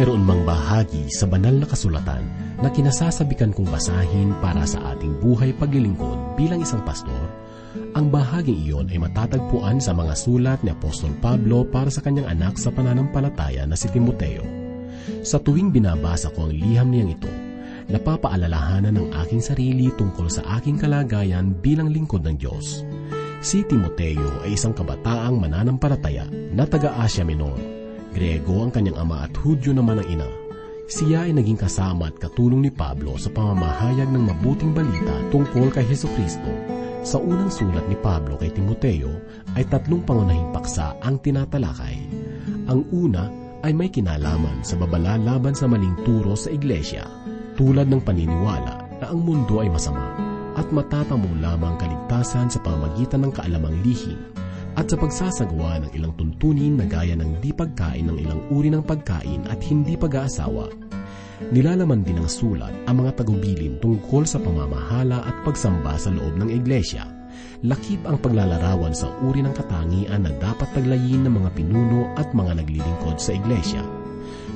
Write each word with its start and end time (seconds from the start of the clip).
mayroon 0.00 0.24
mang 0.24 0.48
bahagi 0.48 1.12
sa 1.12 1.28
banal 1.28 1.52
na 1.52 1.68
kasulatan 1.68 2.24
na 2.64 2.72
kinasasabikan 2.72 3.52
kong 3.52 3.68
basahin 3.68 4.32
para 4.40 4.64
sa 4.64 4.96
ating 4.96 5.12
buhay 5.20 5.52
paglilingkod 5.52 6.40
bilang 6.40 6.64
isang 6.64 6.80
pastor, 6.88 7.28
ang 7.92 8.08
bahaging 8.08 8.64
iyon 8.64 8.88
ay 8.88 8.96
matatagpuan 8.96 9.76
sa 9.76 9.92
mga 9.92 10.16
sulat 10.16 10.56
ni 10.64 10.72
Apostol 10.72 11.12
Pablo 11.20 11.68
para 11.68 11.92
sa 11.92 12.00
kanyang 12.00 12.32
anak 12.32 12.56
sa 12.56 12.72
pananampalataya 12.72 13.68
na 13.68 13.76
si 13.76 13.92
Timoteo. 13.92 14.40
Sa 15.20 15.36
tuwing 15.36 15.68
binabasa 15.68 16.32
ko 16.32 16.48
ang 16.48 16.56
liham 16.56 16.88
niyang 16.88 17.20
ito, 17.20 17.32
napapaalalahanan 17.92 18.96
ng 18.96 19.12
aking 19.20 19.44
sarili 19.44 19.92
tungkol 20.00 20.32
sa 20.32 20.40
aking 20.56 20.80
kalagayan 20.80 21.52
bilang 21.60 21.92
lingkod 21.92 22.24
ng 22.24 22.40
Diyos. 22.40 22.88
Si 23.44 23.68
Timoteo 23.68 24.48
ay 24.48 24.56
isang 24.56 24.72
kabataang 24.72 25.36
mananampalataya 25.36 26.24
na 26.56 26.64
taga-Asya 26.64 27.28
Minor 27.28 27.79
Grego 28.10 28.66
ang 28.66 28.74
kanyang 28.74 28.98
ama 29.06 29.26
at 29.26 29.34
Hudyo 29.38 29.70
naman 29.70 30.02
ang 30.02 30.08
ina. 30.10 30.28
Siya 30.90 31.30
ay 31.30 31.32
naging 31.34 31.54
kasama 31.54 32.10
at 32.10 32.18
katulong 32.18 32.66
ni 32.66 32.72
Pablo 32.74 33.14
sa 33.14 33.30
pamamahayag 33.30 34.10
ng 34.10 34.24
mabuting 34.26 34.74
balita 34.74 35.14
tungkol 35.30 35.70
kay 35.70 35.86
Heso 35.86 36.10
Kristo. 36.18 36.50
Sa 37.06 37.22
unang 37.22 37.48
sulat 37.48 37.86
ni 37.86 37.94
Pablo 37.94 38.34
kay 38.34 38.50
Timoteo 38.50 39.14
ay 39.54 39.62
tatlong 39.70 40.02
pangunahing 40.02 40.50
paksa 40.50 40.98
ang 40.98 41.22
tinatalakay. 41.22 41.94
Ang 42.66 42.82
una 42.90 43.30
ay 43.62 43.70
may 43.70 43.86
kinalaman 43.86 44.66
sa 44.66 44.74
babala 44.74 45.14
laban 45.14 45.54
sa 45.54 45.70
maling 45.70 45.94
turo 46.02 46.34
sa 46.34 46.50
iglesia, 46.50 47.06
tulad 47.54 47.86
ng 47.86 48.02
paniniwala 48.02 48.98
na 48.98 49.06
ang 49.06 49.22
mundo 49.22 49.62
ay 49.62 49.70
masama 49.70 50.18
at 50.58 50.66
matatamo 50.74 51.30
lamang 51.38 51.78
kaligtasan 51.78 52.50
sa 52.50 52.58
pamagitan 52.60 53.22
ng 53.22 53.32
kaalamang 53.32 53.78
lihim 53.86 54.18
at 54.78 54.86
sa 54.90 54.96
pagsasagawa 54.98 55.82
ng 55.86 55.90
ilang 55.98 56.14
tuntunin 56.14 56.78
na 56.78 56.86
gaya 56.86 57.18
ng 57.18 57.42
di 57.42 57.50
pagkain 57.50 58.06
ng 58.06 58.16
ilang 58.20 58.40
uri 58.54 58.70
ng 58.70 58.84
pagkain 58.84 59.46
at 59.50 59.58
hindi 59.66 59.98
pag-aasawa. 59.98 60.70
Nilalaman 61.48 62.04
din 62.04 62.20
ng 62.20 62.28
sulat 62.28 62.70
ang 62.84 63.00
mga 63.00 63.24
tagubilin 63.24 63.80
tungkol 63.80 64.28
sa 64.28 64.36
pamamahala 64.36 65.24
at 65.24 65.40
pagsamba 65.40 65.96
sa 65.96 66.12
loob 66.12 66.36
ng 66.36 66.52
iglesia. 66.52 67.08
Lakip 67.64 68.04
ang 68.04 68.20
paglalarawan 68.20 68.92
sa 68.92 69.08
uri 69.24 69.40
ng 69.40 69.56
katangian 69.56 70.28
na 70.28 70.32
dapat 70.36 70.68
taglayin 70.76 71.24
ng 71.24 71.32
mga 71.40 71.50
pinuno 71.56 72.12
at 72.20 72.28
mga 72.36 72.60
naglilingkod 72.60 73.16
sa 73.16 73.32
iglesia. 73.32 73.80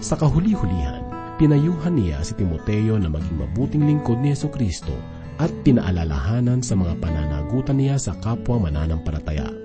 Sa 0.05 0.21
kahuli-hulihan, 0.21 1.09
pinayuhan 1.41 1.97
niya 1.97 2.21
si 2.21 2.37
Timoteo 2.37 3.01
na 3.01 3.09
maging 3.09 3.41
mabuting 3.41 3.89
lingkod 3.89 4.21
ni 4.21 4.37
Yeso 4.37 4.53
Kristo 4.53 4.93
at 5.41 5.51
pinaalalahanan 5.65 6.61
sa 6.61 6.77
mga 6.77 7.01
pananagutan 7.01 7.81
niya 7.81 7.97
sa 7.97 8.13
kapwa 8.21 8.69
mananampalataya. 8.69 9.64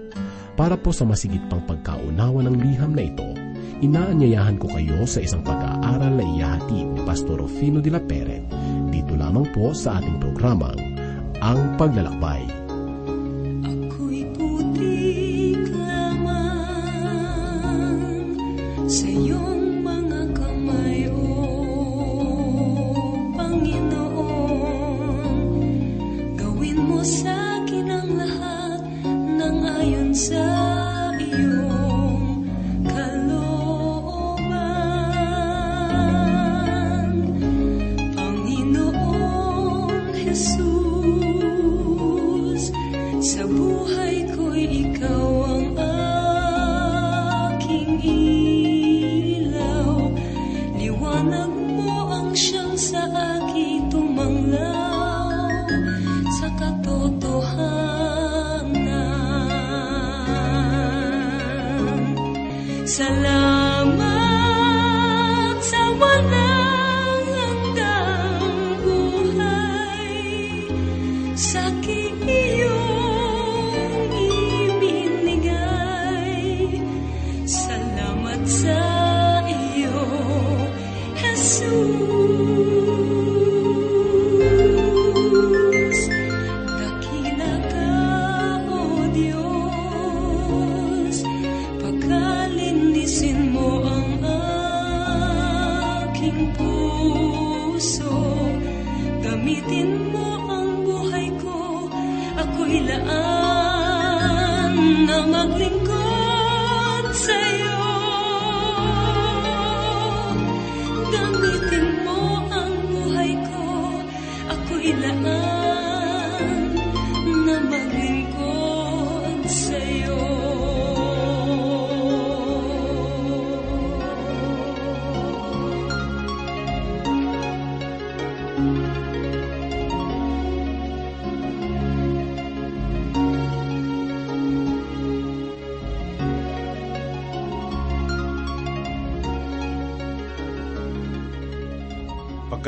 Para 0.59 0.75
po 0.75 0.91
sa 0.91 1.07
masigit 1.07 1.39
pang 1.47 1.63
pagkaunawa 1.63 2.43
ng 2.43 2.59
liham 2.59 2.91
na 2.91 3.07
ito, 3.07 3.23
inaanyayahan 3.79 4.59
ko 4.59 4.67
kayo 4.67 5.07
sa 5.07 5.23
isang 5.23 5.39
pag-aaral 5.39 6.19
na 6.19 6.25
iyahatid 6.35 6.99
ni 6.99 7.01
Pastor 7.07 7.39
Rufino 7.39 7.79
de 7.79 7.87
la 7.87 8.03
Peret 8.03 8.43
dito 8.91 9.15
lamang 9.15 9.47
po 9.55 9.71
sa 9.71 10.03
ating 10.03 10.19
programang 10.19 10.75
Ang 11.39 11.79
Paglalakbay. 11.79 12.43
Ako'y 13.63 14.27
putik 14.35 15.08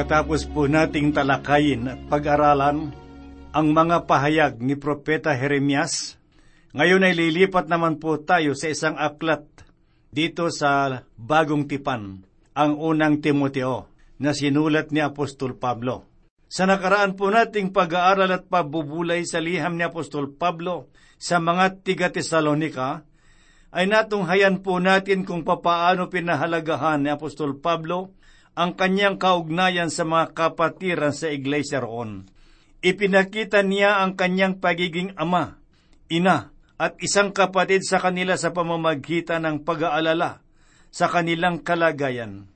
Pagkatapos 0.02 0.50
po 0.50 0.66
nating 0.66 1.14
talakayin 1.14 1.86
at 1.86 2.00
pag-aralan 2.10 2.90
ang 3.54 3.68
mga 3.70 4.10
pahayag 4.10 4.58
ni 4.58 4.74
Propeta 4.74 5.30
Jeremias, 5.38 6.18
ngayon 6.74 7.06
ay 7.06 7.14
lilipat 7.14 7.70
naman 7.70 8.02
po 8.02 8.18
tayo 8.18 8.58
sa 8.58 8.74
isang 8.74 8.98
aklat 8.98 9.46
dito 10.10 10.50
sa 10.50 11.06
Bagong 11.22 11.70
Tipan, 11.70 12.18
ang 12.58 12.82
unang 12.82 13.22
Timoteo, 13.22 13.94
na 14.18 14.34
sinulat 14.34 14.90
ni 14.90 15.06
Apostol 15.06 15.54
Pablo. 15.54 16.10
Sa 16.50 16.66
nakaraan 16.66 17.14
po 17.14 17.30
nating 17.30 17.70
pag-aaral 17.70 18.34
at 18.34 18.50
pabubulay 18.50 19.22
sa 19.22 19.38
liham 19.38 19.78
ni 19.78 19.86
Apostol 19.86 20.34
Pablo 20.34 20.90
sa 21.22 21.38
mga 21.38 21.86
tiga 21.86 22.10
Tesalonika, 22.10 23.06
ay 23.70 23.86
natunghayan 23.86 24.66
po 24.66 24.82
natin 24.82 25.30
kung 25.30 25.46
papaano 25.46 26.10
pinahalagahan 26.10 27.06
ni 27.06 27.14
Apostol 27.14 27.62
Pablo 27.62 28.18
ang 28.58 28.76
kanyang 28.76 29.16
kaugnayan 29.16 29.88
sa 29.88 30.04
mga 30.04 30.36
kapatiran 30.36 31.16
sa 31.16 31.32
iglesia 31.32 31.80
roon. 31.80 32.28
Ipinakita 32.82 33.62
niya 33.62 34.02
ang 34.02 34.18
kanyang 34.18 34.58
pagiging 34.58 35.14
ama, 35.16 35.62
ina, 36.10 36.52
at 36.82 36.98
isang 36.98 37.30
kapatid 37.30 37.86
sa 37.86 38.02
kanila 38.02 38.34
sa 38.36 38.52
pamamagitan 38.52 39.46
ng 39.46 39.62
pag-aalala 39.62 40.42
sa 40.90 41.06
kanilang 41.08 41.62
kalagayan. 41.62 42.50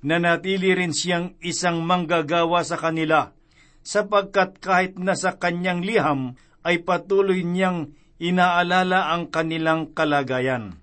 Nanatili 0.00 0.72
rin 0.72 0.96
siyang 0.96 1.36
isang 1.44 1.84
manggagawa 1.84 2.64
sa 2.64 2.80
kanila, 2.80 3.36
sapagkat 3.84 4.58
kahit 4.64 4.96
na 4.96 5.12
sa 5.12 5.36
kanyang 5.36 5.84
liham 5.84 6.40
ay 6.66 6.82
patuloy 6.82 7.44
niyang 7.44 7.94
inaalala 8.16 9.12
ang 9.12 9.28
kanilang 9.28 9.92
kalagayan. 9.92 10.80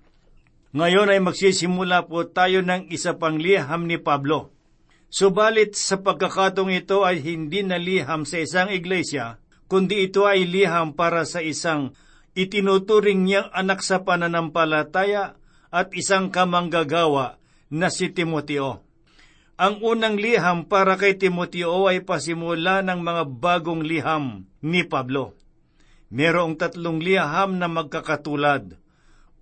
Ngayon 0.74 1.06
ay 1.06 1.22
magsisimula 1.22 2.10
po 2.10 2.26
tayo 2.26 2.58
ng 2.58 2.90
isa 2.90 3.14
pang 3.14 3.38
liham 3.38 3.86
ni 3.86 3.94
Pablo. 3.94 4.50
Subalit 5.06 5.78
sa 5.78 6.02
pagkakatong 6.02 6.74
ito 6.74 7.06
ay 7.06 7.22
hindi 7.22 7.62
na 7.62 7.78
liham 7.78 8.26
sa 8.26 8.42
isang 8.42 8.74
iglesia, 8.74 9.38
kundi 9.70 10.10
ito 10.10 10.26
ay 10.26 10.42
liham 10.42 10.90
para 10.98 11.22
sa 11.30 11.38
isang 11.38 11.94
itinuturing 12.34 13.22
niyang 13.22 13.54
anak 13.54 13.86
sa 13.86 14.02
pananampalataya 14.02 15.38
at 15.70 15.94
isang 15.94 16.34
kamanggagawa 16.34 17.38
na 17.70 17.86
si 17.86 18.10
Timoteo. 18.10 18.82
Ang 19.54 19.78
unang 19.78 20.18
liham 20.18 20.66
para 20.66 20.98
kay 20.98 21.14
Timoteo 21.14 21.86
ay 21.86 22.02
pasimula 22.02 22.82
ng 22.82 22.98
mga 22.98 23.22
bagong 23.30 23.86
liham 23.86 24.50
ni 24.58 24.82
Pablo. 24.82 25.38
Merong 26.10 26.58
tatlong 26.58 26.98
liham 26.98 27.62
na 27.62 27.70
magkakatulad. 27.70 28.82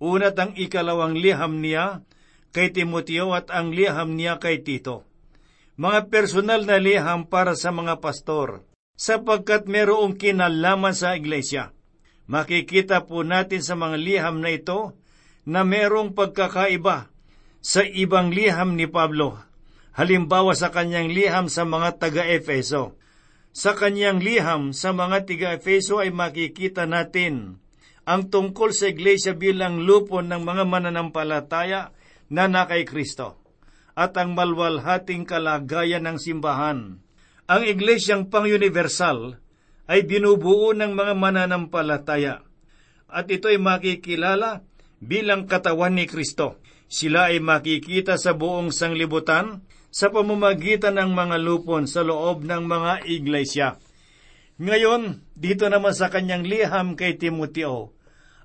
Unat 0.03 0.35
ang 0.35 0.51
ikalawang 0.51 1.15
liham 1.15 1.63
niya 1.63 2.03
kay 2.51 2.75
Timoteo 2.75 3.31
at 3.31 3.47
ang 3.47 3.71
liham 3.71 4.19
niya 4.19 4.35
kay 4.35 4.59
Tito. 4.59 5.07
Mga 5.79 6.11
personal 6.11 6.67
na 6.67 6.75
liham 6.75 7.23
para 7.23 7.55
sa 7.55 7.71
mga 7.71 8.03
pastor, 8.03 8.67
sapagkat 8.99 9.63
merong 9.63 10.19
kinalaman 10.19 10.91
sa 10.91 11.15
iglesia. 11.15 11.71
Makikita 12.27 13.07
po 13.07 13.23
natin 13.23 13.63
sa 13.63 13.79
mga 13.79 13.95
liham 13.95 14.43
na 14.43 14.51
ito 14.51 14.91
na 15.47 15.63
merong 15.63 16.11
pagkakaiba 16.11 17.07
sa 17.63 17.87
ibang 17.87 18.35
liham 18.35 18.75
ni 18.75 18.91
Pablo. 18.91 19.39
Halimbawa 19.95 20.51
sa 20.51 20.67
kanyang 20.67 21.15
liham 21.15 21.47
sa 21.47 21.63
mga 21.63 22.03
taga-Efeso. 22.03 22.99
Sa 23.55 23.71
kanyang 23.71 24.19
liham 24.19 24.75
sa 24.75 24.91
mga 24.91 25.23
taga-Efeso 25.23 26.03
ay 26.03 26.11
makikita 26.11 26.83
natin 26.83 27.62
ang 28.03 28.27
tungkol 28.27 28.75
sa 28.75 28.91
iglesia 28.91 29.31
bilang 29.31 29.83
lupon 29.83 30.27
ng 30.27 30.43
mga 30.43 30.63
mananampalataya 30.67 31.95
na 32.27 32.51
nakay 32.51 32.83
Kristo 32.83 33.39
at 33.93 34.17
ang 34.19 34.33
malwalhating 34.33 35.23
kalagayan 35.23 36.03
ng 36.09 36.17
simbahan. 36.17 36.99
Ang 37.47 37.61
iglesyang 37.63 38.27
pang-universal 38.27 39.37
ay 39.87 40.03
binubuo 40.07 40.73
ng 40.73 40.91
mga 40.95 41.13
mananampalataya 41.15 42.43
at 43.07 43.25
ito 43.29 43.47
ay 43.47 43.61
makikilala 43.61 44.65
bilang 44.97 45.45
katawan 45.45 45.95
ni 45.95 46.09
Kristo. 46.09 46.59
Sila 46.89 47.31
ay 47.31 47.39
makikita 47.39 48.17
sa 48.17 48.33
buong 48.33 48.73
sanglibutan 48.73 49.65
sa 49.93 50.09
pamamagitan 50.09 50.97
ng 50.97 51.13
mga 51.13 51.37
lupon 51.37 51.85
sa 51.85 52.01
loob 52.01 52.41
ng 52.41 52.63
mga 52.65 53.05
iglesia. 53.05 53.77
Ngayon, 54.61 55.25
dito 55.33 55.65
naman 55.65 55.97
sa 55.97 56.13
kanyang 56.13 56.45
liham 56.45 56.93
kay 56.93 57.17
Timoteo, 57.17 57.93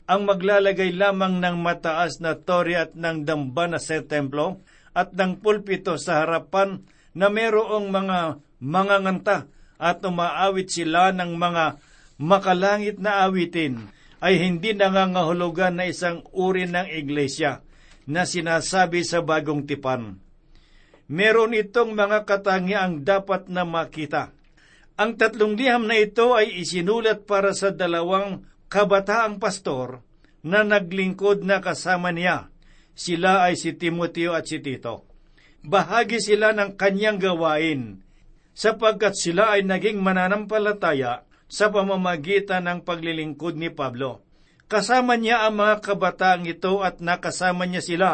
ang 0.08 0.25
maglalagay 0.25 0.96
lamang 0.96 1.37
ng 1.37 1.60
mataas 1.60 2.25
na 2.25 2.32
tori 2.32 2.72
at 2.72 2.96
ng 2.96 3.28
damba 3.28 3.69
na 3.69 3.76
sa 3.76 4.00
templo 4.00 4.64
at 4.96 5.12
ng 5.12 5.37
pulpito 5.44 6.00
sa 6.00 6.25
harapan 6.25 6.81
na 7.12 7.28
merong 7.28 7.93
mga 7.93 8.40
mga 8.58 8.96
nganta 9.05 9.38
at 9.76 10.00
umaawit 10.02 10.72
sila 10.72 11.12
ng 11.12 11.37
mga 11.37 11.76
makalangit 12.19 12.96
na 12.99 13.28
awitin 13.28 13.93
ay 14.19 14.40
hindi 14.43 14.75
nangangahulugan 14.75 15.78
na 15.78 15.87
isang 15.87 16.26
uri 16.34 16.66
ng 16.66 16.88
iglesia 16.90 17.62
na 18.08 18.25
sinasabi 18.25 19.04
sa 19.04 19.20
bagong 19.22 19.69
tipan. 19.69 20.19
Meron 21.06 21.54
itong 21.54 21.93
mga 21.93 22.25
katangiang 22.25 23.04
dapat 23.04 23.46
na 23.52 23.62
makita. 23.62 24.34
Ang 24.99 25.15
tatlong 25.15 25.55
liham 25.55 25.87
na 25.87 25.95
ito 25.95 26.35
ay 26.35 26.59
isinulat 26.59 27.23
para 27.23 27.55
sa 27.55 27.71
dalawang 27.71 28.43
kabataang 28.67 29.39
pastor 29.39 30.03
na 30.43 30.67
naglingkod 30.67 31.47
na 31.47 31.62
kasama 31.62 32.11
niya. 32.11 32.50
Sila 32.99 33.47
ay 33.47 33.55
si 33.55 33.79
Timoteo 33.79 34.35
at 34.35 34.50
si 34.50 34.59
Tito. 34.59 35.06
Bahagi 35.62 36.19
sila 36.19 36.50
ng 36.50 36.75
kanyang 36.75 37.23
gawain 37.23 38.03
sapagkat 38.59 39.15
sila 39.15 39.55
ay 39.55 39.62
naging 39.62 40.03
mananampalataya 40.03 41.23
sa 41.47 41.71
pamamagitan 41.71 42.67
ng 42.67 42.83
paglilingkod 42.83 43.55
ni 43.55 43.71
Pablo. 43.71 44.27
Kasama 44.67 45.15
niya 45.15 45.47
ang 45.47 45.62
mga 45.62 45.79
kabataang 45.79 46.43
ito 46.50 46.83
at 46.83 46.99
nakasama 46.99 47.71
niya 47.71 47.87
sila 47.87 48.11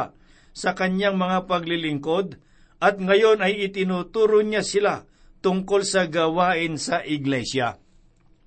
sa 0.52 0.76
kanyang 0.76 1.16
mga 1.16 1.48
paglilingkod 1.48 2.36
at 2.76 3.00
ngayon 3.00 3.40
ay 3.40 3.72
itinuturo 3.72 4.44
niya 4.44 4.60
sila 4.60 5.08
tungkol 5.44 5.84
sa 5.84 6.08
gawain 6.08 6.80
sa 6.80 7.04
iglesia. 7.04 7.76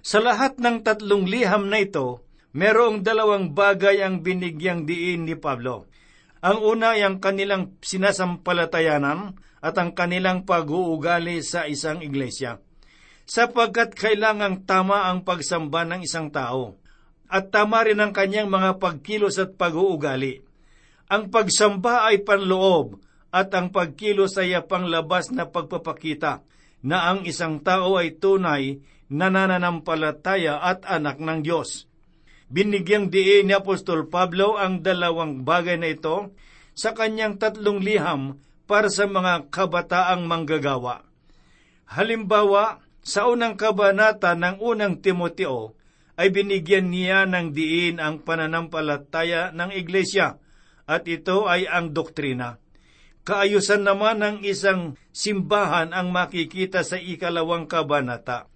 Sa 0.01 0.17
lahat 0.17 0.57
ng 0.57 0.81
tatlong 0.81 1.29
liham 1.29 1.69
na 1.69 1.85
ito, 1.85 2.25
merong 2.57 3.05
dalawang 3.05 3.53
bagay 3.53 4.01
ang 4.01 4.25
binigyang 4.25 4.89
diin 4.89 5.29
ni 5.29 5.37
Pablo. 5.37 5.85
Ang 6.41 6.57
una 6.65 6.97
ay 6.97 7.05
ang 7.05 7.21
kanilang 7.21 7.77
sinasampalatayanan 7.85 9.37
at 9.61 9.75
ang 9.77 9.93
kanilang 9.93 10.41
pag-uugali 10.41 11.45
sa 11.45 11.69
isang 11.69 12.01
iglesia. 12.01 12.57
Sapagkat 13.27 13.93
kailangang 13.93 14.65
tama 14.65 15.05
ang 15.11 15.21
pagsamba 15.21 15.85
ng 15.85 16.01
isang 16.01 16.33
tao 16.33 16.81
at 17.27 17.51
tama 17.51 17.83
rin 17.83 17.99
ang 17.99 18.15
kanyang 18.15 18.47
mga 18.47 18.79
pagkilos 18.79 19.35
at 19.37 19.59
pag-uugali. 19.59 20.39
Ang 21.11 21.27
pagsamba 21.27 22.07
ay 22.07 22.23
panloob 22.23 23.03
at 23.29 23.51
ang 23.51 23.69
pagkilos 23.69 24.39
ay 24.39 24.55
panglabas 24.63 25.29
na 25.35 25.51
pagpapakita 25.51 26.47
na 26.83 27.09
ang 27.13 27.25
isang 27.25 27.61
tao 27.61 27.97
ay 27.97 28.19
tunay 28.19 28.81
na 29.07 29.31
nananampalataya 29.31 30.59
at 30.59 30.83
anak 30.83 31.17
ng 31.17 31.41
Diyos. 31.41 31.87
Binigyang 32.47 33.11
diin 33.11 33.51
ni 33.51 33.53
Apostol 33.55 34.07
Pablo 34.07 34.55
ang 34.55 34.79
dalawang 34.79 35.43
bagay 35.43 35.75
na 35.75 35.91
ito 35.91 36.31
sa 36.77 36.95
kanyang 36.95 37.35
tatlong 37.39 37.83
liham 37.83 38.39
para 38.67 38.87
sa 38.87 39.07
mga 39.07 39.51
kabataang 39.51 40.27
manggagawa. 40.27 41.03
Halimbawa, 41.87 42.83
sa 42.99 43.31
unang 43.31 43.55
kabanata 43.55 44.35
ng 44.35 44.59
unang 44.59 44.99
Timoteo, 44.99 45.79
ay 46.19 46.27
binigyan 46.33 46.91
niya 46.91 47.23
ng 47.23 47.55
diin 47.55 48.03
ang 48.03 48.19
pananampalataya 48.19 49.55
ng 49.55 49.71
iglesia 49.71 50.35
at 50.83 51.07
ito 51.07 51.47
ay 51.47 51.69
ang 51.69 51.95
doktrina. 51.95 52.59
Kaayusan 53.27 53.83
naman 53.83 54.23
ng 54.23 54.37
isang 54.47 54.95
simbahan 55.11 55.91
ang 55.91 56.15
makikita 56.15 56.79
sa 56.87 56.95
ikalawang 56.95 57.67
kabanata. 57.67 58.47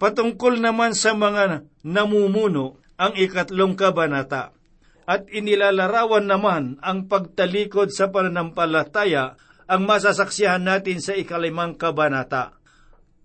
Patungkol 0.00 0.64
naman 0.64 0.96
sa 0.96 1.12
mga 1.12 1.68
namumuno 1.84 2.80
ang 2.96 3.12
ikatlong 3.20 3.76
kabanata. 3.76 4.56
At 5.04 5.28
inilalarawan 5.28 6.24
naman 6.24 6.80
ang 6.80 7.04
pagtalikod 7.04 7.92
sa 7.92 8.08
pananampalataya 8.08 9.36
ang 9.68 9.84
masasaksihan 9.84 10.64
natin 10.64 11.04
sa 11.04 11.12
ikalimang 11.12 11.76
kabanata. 11.76 12.56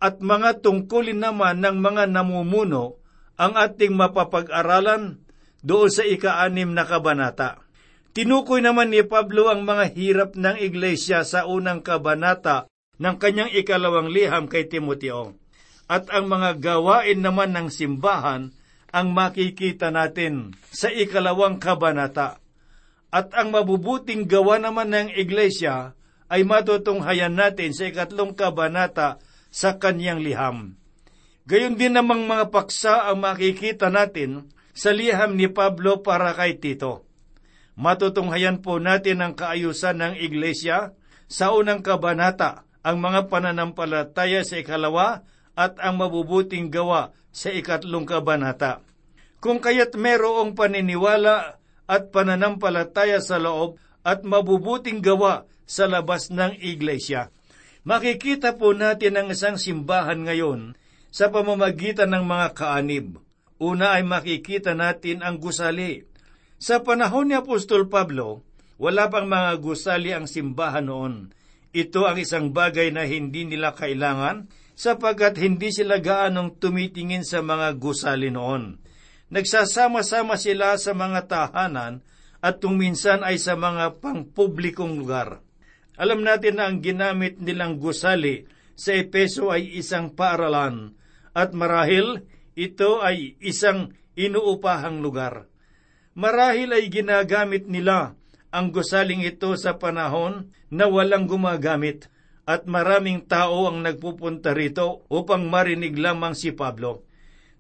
At 0.04 0.20
mga 0.20 0.60
tungkulin 0.60 1.24
naman 1.24 1.64
ng 1.64 1.80
mga 1.80 2.12
namumuno 2.12 3.00
ang 3.40 3.56
ating 3.56 3.96
mapapag-aralan 3.96 5.24
doon 5.64 5.88
sa 5.88 6.04
ikaanim 6.04 6.76
na 6.76 6.84
kabanata. 6.84 7.69
Tinukoy 8.10 8.66
naman 8.66 8.90
ni 8.90 9.06
Pablo 9.06 9.54
ang 9.54 9.62
mga 9.70 9.86
hirap 9.94 10.30
ng 10.34 10.58
iglesia 10.58 11.22
sa 11.22 11.46
unang 11.46 11.86
kabanata 11.86 12.66
ng 12.98 13.16
kanyang 13.22 13.54
ikalawang 13.54 14.10
liham 14.10 14.50
kay 14.50 14.66
Timoteo. 14.66 15.38
At 15.86 16.10
ang 16.10 16.26
mga 16.26 16.58
gawain 16.58 17.22
naman 17.22 17.54
ng 17.54 17.70
simbahan 17.70 18.50
ang 18.90 19.08
makikita 19.14 19.94
natin 19.94 20.58
sa 20.74 20.90
ikalawang 20.90 21.62
kabanata. 21.62 22.42
At 23.14 23.34
ang 23.38 23.54
mabubuting 23.54 24.26
gawa 24.26 24.58
naman 24.58 24.90
ng 24.90 25.10
iglesia 25.14 25.94
ay 26.30 26.46
matutunghayan 26.46 27.34
natin 27.34 27.74
sa 27.74 27.90
ikatlong 27.90 28.34
kabanata 28.34 29.22
sa 29.50 29.78
kanyang 29.78 30.22
liham. 30.22 30.78
Gayon 31.50 31.78
din 31.78 31.98
namang 31.98 32.26
mga 32.26 32.54
paksa 32.54 33.10
ang 33.10 33.22
makikita 33.22 33.90
natin 33.90 34.50
sa 34.74 34.94
liham 34.94 35.34
ni 35.34 35.50
Pablo 35.50 36.06
para 36.06 36.34
kay 36.38 36.62
Tito. 36.62 37.09
Matutunghayan 37.80 38.60
po 38.60 38.76
natin 38.84 39.24
ang 39.24 39.40
kaayusan 39.40 40.04
ng 40.04 40.14
iglesia 40.20 40.92
sa 41.32 41.56
unang 41.56 41.80
kabanata, 41.80 42.68
ang 42.84 43.00
mga 43.00 43.32
pananampalataya 43.32 44.44
sa 44.44 44.60
ikalawa 44.60 45.24
at 45.56 45.80
ang 45.80 45.96
mabubuting 45.96 46.68
gawa 46.68 47.16
sa 47.32 47.56
ikatlong 47.56 48.04
kabanata. 48.04 48.84
Kung 49.40 49.64
kaya't 49.64 49.96
merong 49.96 50.60
paniniwala 50.60 51.56
at 51.88 52.12
pananampalataya 52.12 53.24
sa 53.24 53.40
loob 53.40 53.80
at 54.04 54.28
mabubuting 54.28 55.00
gawa 55.00 55.48
sa 55.64 55.88
labas 55.88 56.28
ng 56.36 56.60
iglesia. 56.60 57.32
Makikita 57.88 58.60
po 58.60 58.76
natin 58.76 59.16
ang 59.16 59.32
isang 59.32 59.56
simbahan 59.56 60.28
ngayon 60.28 60.76
sa 61.16 61.32
pamamagitan 61.32 62.12
ng 62.12 62.28
mga 62.28 62.48
kaanib. 62.60 63.24
Una 63.56 63.96
ay 63.96 64.04
makikita 64.04 64.76
natin 64.76 65.24
ang 65.24 65.40
gusali. 65.40 66.04
Sa 66.60 66.84
panahon 66.84 67.32
ni 67.32 67.40
Apostol 67.40 67.88
Pablo, 67.88 68.44
wala 68.76 69.08
pang 69.08 69.32
mga 69.32 69.64
gusali 69.64 70.12
ang 70.12 70.28
simbahan 70.28 70.92
noon. 70.92 71.32
Ito 71.72 72.04
ang 72.04 72.20
isang 72.20 72.52
bagay 72.52 72.92
na 72.92 73.08
hindi 73.08 73.48
nila 73.48 73.72
kailangan 73.72 74.52
sapagkat 74.76 75.40
hindi 75.40 75.72
sila 75.72 76.04
gaanong 76.04 76.60
tumitingin 76.60 77.24
sa 77.24 77.40
mga 77.40 77.80
gusali 77.80 78.28
noon. 78.28 78.76
Nagsasama-sama 79.32 80.36
sila 80.36 80.76
sa 80.76 80.92
mga 80.92 81.32
tahanan 81.32 82.04
at 82.44 82.60
tuminsan 82.60 83.24
ay 83.24 83.40
sa 83.40 83.56
mga 83.56 84.04
pangpublikong 84.04 85.00
lugar. 85.00 85.40
Alam 85.96 86.28
natin 86.28 86.60
na 86.60 86.68
ang 86.68 86.84
ginamit 86.84 87.40
nilang 87.40 87.80
gusali 87.80 88.44
sa 88.76 89.00
Epeso 89.00 89.48
ay 89.48 89.80
isang 89.80 90.12
paaralan 90.12 90.92
at 91.32 91.56
marahil 91.56 92.28
ito 92.60 93.00
ay 93.00 93.40
isang 93.40 93.96
inuupahang 94.20 95.00
lugar. 95.00 95.48
Marahil 96.18 96.74
ay 96.74 96.90
ginagamit 96.90 97.70
nila 97.70 98.18
ang 98.50 98.74
gusaling 98.74 99.22
ito 99.22 99.54
sa 99.58 99.78
panahon 99.78 100.50
na 100.74 100.90
walang 100.90 101.30
gumagamit 101.30 102.10
at 102.50 102.66
maraming 102.66 103.22
tao 103.30 103.70
ang 103.70 103.86
nagpupunta 103.86 104.58
rito 104.58 105.06
upang 105.06 105.46
marinig 105.46 105.94
lamang 105.94 106.34
si 106.34 106.50
Pablo. 106.50 107.06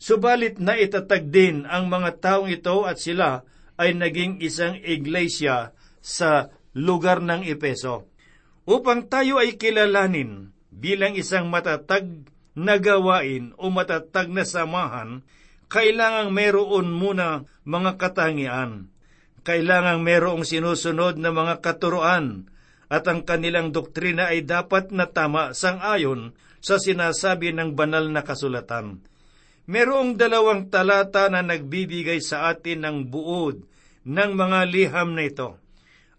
Subalit 0.01 0.57
na 0.57 0.79
itatag 0.79 1.29
din 1.29 1.69
ang 1.69 1.91
mga 1.91 2.17
taong 2.17 2.49
ito 2.49 2.89
at 2.89 2.97
sila 2.97 3.45
ay 3.77 3.93
naging 3.93 4.41
isang 4.41 4.79
iglesia 4.81 5.77
sa 6.01 6.49
lugar 6.73 7.21
ng 7.21 7.45
Epeso. 7.45 8.09
Upang 8.65 9.05
tayo 9.05 9.37
ay 9.37 9.61
kilalanin 9.61 10.55
bilang 10.73 11.13
isang 11.13 11.53
matatag 11.53 12.05
na 12.57 12.81
gawain 12.81 13.53
o 13.61 13.69
matatag 13.69 14.31
na 14.31 14.41
samahan, 14.41 15.21
kailangang 15.69 16.33
meron 16.33 16.89
muna 16.89 17.45
mga 17.63 18.01
katangian. 18.01 18.89
Kailangang 19.45 20.03
merong 20.03 20.43
sinusunod 20.43 21.15
na 21.15 21.31
mga 21.31 21.63
katuruan 21.63 22.49
at 22.89 23.05
ang 23.05 23.23
kanilang 23.23 23.69
doktrina 23.69 24.33
ay 24.33 24.43
dapat 24.43 24.89
na 24.89 25.07
tama 25.07 25.53
sang-ayon 25.53 26.33
sa 26.59 26.75
sinasabi 26.81 27.55
ng 27.55 27.77
banal 27.77 28.09
na 28.11 28.25
kasulatan. 28.25 28.99
Merong 29.69 30.17
dalawang 30.17 30.67
talata 30.73 31.29
na 31.29 31.45
nagbibigay 31.45 32.19
sa 32.19 32.49
atin 32.49 32.83
ng 32.83 32.97
buod 33.07 33.61
ng 34.03 34.31
mga 34.33 34.59
liham 34.65 35.13
na 35.13 35.23
ito. 35.29 35.61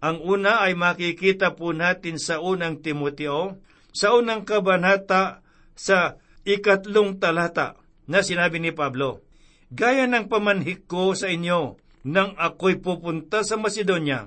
Ang 0.00 0.22
una 0.22 0.64
ay 0.64 0.78
makikita 0.78 1.58
po 1.58 1.74
natin 1.76 2.16
sa 2.16 2.40
unang 2.40 2.80
Timoteo, 2.80 3.60
sa 3.90 4.14
unang 4.16 4.46
kabanata 4.46 5.42
sa 5.74 6.16
ikatlong 6.46 7.18
talata 7.20 7.76
na 8.06 8.24
sinabi 8.24 8.62
ni 8.62 8.72
Pablo, 8.72 9.29
Gaya 9.70 10.10
ng 10.10 10.26
pamanhik 10.26 10.90
ko 10.90 11.14
sa 11.14 11.30
inyo 11.30 11.78
nang 12.02 12.34
ako'y 12.34 12.82
pupunta 12.82 13.46
sa 13.46 13.54
Macedonia, 13.54 14.26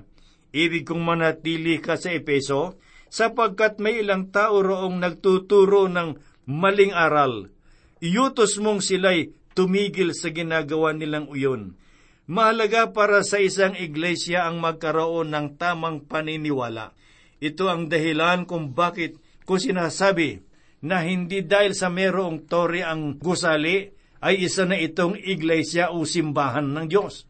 ibig 0.56 0.88
kong 0.88 1.04
manatili 1.04 1.84
ka 1.84 2.00
sa 2.00 2.16
Epeso, 2.16 2.80
sapagkat 3.12 3.76
may 3.76 4.00
ilang 4.00 4.32
tao 4.32 4.64
roong 4.64 4.96
nagtuturo 4.96 5.92
ng 5.92 6.16
maling 6.48 6.96
aral. 6.96 7.52
Iutos 8.00 8.56
mong 8.56 8.80
sila'y 8.80 9.36
tumigil 9.52 10.16
sa 10.16 10.32
ginagawa 10.32 10.96
nilang 10.96 11.28
uyon. 11.28 11.76
Mahalaga 12.24 12.96
para 12.96 13.20
sa 13.20 13.36
isang 13.36 13.76
iglesia 13.76 14.48
ang 14.48 14.64
magkaroon 14.64 15.28
ng 15.28 15.60
tamang 15.60 16.08
paniniwala. 16.08 16.96
Ito 17.44 17.68
ang 17.68 17.92
dahilan 17.92 18.48
kung 18.48 18.72
bakit 18.72 19.20
ko 19.44 19.60
sinasabi 19.60 20.40
na 20.80 21.04
hindi 21.04 21.44
dahil 21.44 21.76
sa 21.76 21.92
merong 21.92 22.48
tore 22.48 22.80
ang 22.80 23.20
gusali 23.20 23.92
ay 24.24 24.48
isa 24.48 24.64
na 24.64 24.80
itong 24.80 25.20
iglesia 25.20 25.92
o 25.92 26.08
simbahan 26.08 26.64
ng 26.64 26.88
Diyos. 26.88 27.28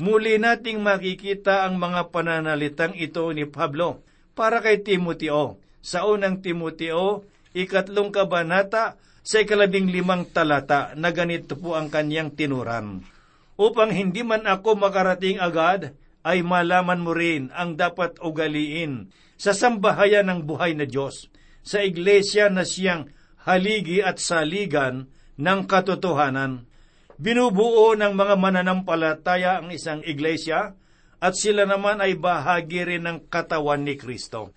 Muli 0.00 0.40
nating 0.40 0.80
makikita 0.80 1.68
ang 1.68 1.76
mga 1.76 2.08
pananalitang 2.08 2.96
ito 2.96 3.28
ni 3.36 3.44
Pablo 3.44 4.00
para 4.32 4.64
kay 4.64 4.80
Timoteo. 4.80 5.60
Sa 5.84 6.08
unang 6.08 6.40
Timoteo, 6.40 7.28
ikatlong 7.52 8.08
kabanata, 8.08 8.96
sa 9.20 9.44
ikalabing 9.44 9.92
limang 9.92 10.32
talata 10.32 10.96
na 10.96 11.12
ganito 11.12 11.56
po 11.60 11.76
ang 11.76 11.92
kanyang 11.92 12.32
tinuran 12.32 13.04
upang 13.54 13.90
hindi 13.94 14.26
man 14.26 14.46
ako 14.46 14.78
makarating 14.78 15.38
agad, 15.38 15.94
ay 16.24 16.40
malaman 16.40 17.04
mo 17.04 17.12
rin 17.12 17.52
ang 17.52 17.76
dapat 17.76 18.16
ugaliin 18.24 19.12
sa 19.36 19.52
sambahayan 19.52 20.24
ng 20.24 20.40
buhay 20.48 20.72
na 20.72 20.88
Diyos, 20.88 21.28
sa 21.60 21.84
iglesia 21.84 22.48
na 22.48 22.64
siyang 22.64 23.12
haligi 23.44 24.00
at 24.00 24.16
saligan 24.16 25.12
ng 25.38 25.60
katotohanan. 25.66 26.66
Binubuo 27.14 27.94
ng 27.94 28.12
mga 28.12 28.34
mananampalataya 28.34 29.62
ang 29.62 29.70
isang 29.70 30.02
iglesia 30.02 30.74
at 31.22 31.34
sila 31.38 31.64
naman 31.64 32.02
ay 32.02 32.18
bahagi 32.18 32.82
rin 32.82 33.06
ng 33.06 33.18
katawan 33.30 33.86
ni 33.86 33.94
Kristo. 33.94 34.50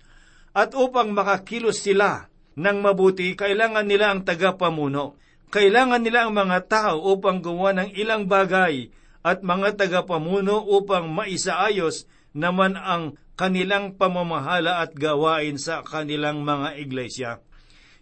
At 0.52 0.74
upang 0.74 1.14
makakilos 1.14 1.86
sila 1.86 2.26
ng 2.58 2.78
mabuti, 2.82 3.38
kailangan 3.38 3.86
nila 3.86 4.10
ang 4.10 4.26
tagapamuno 4.26 5.18
kailangan 5.48 6.04
nila 6.04 6.28
ang 6.28 6.36
mga 6.36 6.58
tao 6.68 7.08
upang 7.08 7.40
gumawa 7.40 7.72
ng 7.72 7.96
ilang 7.96 8.28
bagay 8.28 8.92
at 9.24 9.40
mga 9.40 9.80
tagapamuno 9.80 10.60
upang 10.60 11.08
maisaayos 11.08 12.04
naman 12.36 12.76
ang 12.76 13.16
kanilang 13.32 13.96
pamamahala 13.96 14.84
at 14.84 14.92
gawain 14.92 15.56
sa 15.56 15.80
kanilang 15.80 16.44
mga 16.44 16.68
iglesia. 16.76 17.30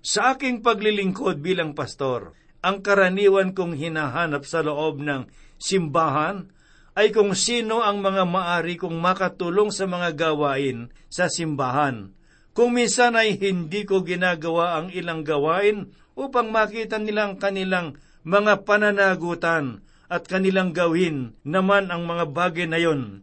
Sa 0.03 0.35
aking 0.35 0.63
paglilingkod 0.63 1.39
bilang 1.39 1.71
pastor, 1.75 2.35
ang 2.67 2.83
karaniwan 2.83 3.55
kong 3.55 3.79
hinahanap 3.79 4.43
sa 4.43 4.59
loob 4.67 4.99
ng 4.99 5.31
simbahan 5.55 6.51
ay 6.99 7.15
kung 7.15 7.31
sino 7.39 7.87
ang 7.87 8.03
mga 8.03 8.27
maari 8.27 8.75
kong 8.75 8.99
makatulong 8.99 9.71
sa 9.71 9.87
mga 9.87 10.19
gawain 10.19 10.91
sa 11.07 11.31
simbahan. 11.31 12.11
Kung 12.51 12.75
minsan 12.75 13.15
ay 13.15 13.39
hindi 13.39 13.87
ko 13.87 14.03
ginagawa 14.03 14.83
ang 14.83 14.91
ilang 14.91 15.23
gawain 15.23 15.95
upang 16.19 16.51
makita 16.51 16.99
nilang 16.99 17.39
kanilang 17.39 18.01
mga 18.27 18.67
pananagutan 18.67 19.87
at 20.11 20.27
kanilang 20.27 20.75
gawin 20.75 21.39
naman 21.47 21.95
ang 21.95 22.03
mga 22.03 22.35
bagay 22.35 22.67
na 22.67 22.83
yon. 22.83 23.23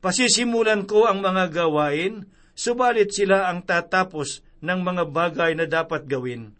Pasisimulan 0.00 0.88
ko 0.88 1.06
ang 1.06 1.20
mga 1.22 1.52
gawain, 1.52 2.26
subalit 2.56 3.14
sila 3.14 3.52
ang 3.52 3.62
tatapos 3.62 4.42
ng 4.64 4.80
mga 4.82 5.04
bagay 5.12 5.52
na 5.54 5.68
dapat 5.68 6.08
gawin. 6.08 6.56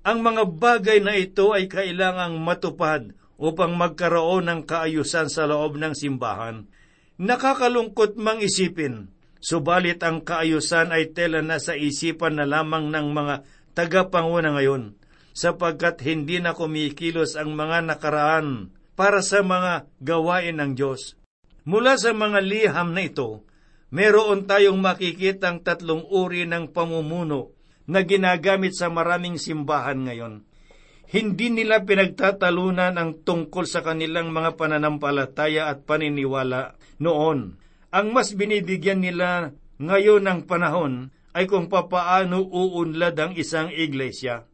Ang 0.00 0.24
mga 0.24 0.48
bagay 0.56 1.04
na 1.04 1.12
ito 1.12 1.52
ay 1.52 1.68
kailangang 1.68 2.40
matupad 2.40 3.12
upang 3.36 3.76
magkaroon 3.76 4.48
ng 4.48 4.60
kaayusan 4.64 5.28
sa 5.28 5.44
loob 5.44 5.76
ng 5.76 5.92
simbahan. 5.92 6.64
Nakakalungkot 7.20 8.16
mang 8.16 8.40
isipin, 8.40 9.12
subalit 9.44 10.00
ang 10.00 10.24
kaayusan 10.24 10.88
ay 10.88 11.12
tela 11.12 11.44
na 11.44 11.60
sa 11.60 11.76
isipan 11.76 12.40
na 12.40 12.48
lamang 12.48 12.88
ng 12.88 13.12
mga 13.12 13.34
tagapanguna 13.76 14.56
ngayon 14.56 14.96
sapagkat 15.36 16.00
hindi 16.00 16.40
na 16.40 16.56
kumikilos 16.56 17.36
ang 17.36 17.52
mga 17.52 17.84
nakaraan 17.92 18.72
para 18.96 19.20
sa 19.20 19.44
mga 19.44 19.84
gawain 20.00 20.56
ng 20.64 20.72
Diyos. 20.80 21.20
Mula 21.68 22.00
sa 22.00 22.16
mga 22.16 22.40
liham 22.40 22.96
na 22.96 23.04
ito, 23.04 23.44
meron 23.92 24.48
tayong 24.48 24.80
makikitang 24.80 25.60
tatlong 25.60 26.08
uri 26.08 26.48
ng 26.48 26.72
pamumuno 26.72 27.52
na 27.90 28.06
ginagamit 28.06 28.78
sa 28.78 28.86
maraming 28.86 29.34
simbahan 29.34 30.06
ngayon. 30.06 30.46
Hindi 31.10 31.50
nila 31.50 31.82
pinagtatalunan 31.82 32.94
ang 32.94 33.26
tungkol 33.26 33.66
sa 33.66 33.82
kanilang 33.82 34.30
mga 34.30 34.54
pananampalataya 34.54 35.66
at 35.66 35.82
paniniwala 35.82 36.78
noon. 37.02 37.58
Ang 37.90 38.06
mas 38.14 38.38
binibigyan 38.38 39.02
nila 39.02 39.50
ngayon 39.82 40.22
ng 40.22 40.40
panahon 40.46 41.10
ay 41.34 41.50
kung 41.50 41.66
papaano 41.66 42.46
uunlad 42.46 43.18
ang 43.18 43.34
isang 43.34 43.74
iglesia. 43.74 44.46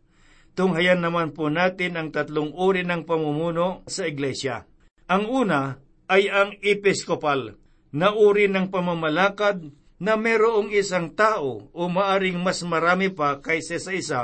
Tunghayan 0.57 1.05
naman 1.05 1.37
po 1.37 1.53
natin 1.53 2.01
ang 2.01 2.09
tatlong 2.09 2.57
uri 2.57 2.89
ng 2.89 3.05
pamumuno 3.05 3.85
sa 3.85 4.09
iglesia. 4.09 4.65
Ang 5.13 5.29
una 5.29 5.77
ay 6.09 6.33
ang 6.33 6.57
episkopal, 6.65 7.61
na 7.93 8.13
uri 8.13 8.49
ng 8.49 8.73
pamamalakad 8.73 9.73
na 9.97 10.21
merong 10.21 10.69
isang 10.73 11.13
tao 11.13 11.73
o 11.73 11.83
maaring 11.89 12.37
mas 12.37 12.61
marami 12.61 13.09
pa 13.09 13.41
kaysa 13.41 13.81
sa 13.81 13.93
isa 13.97 14.23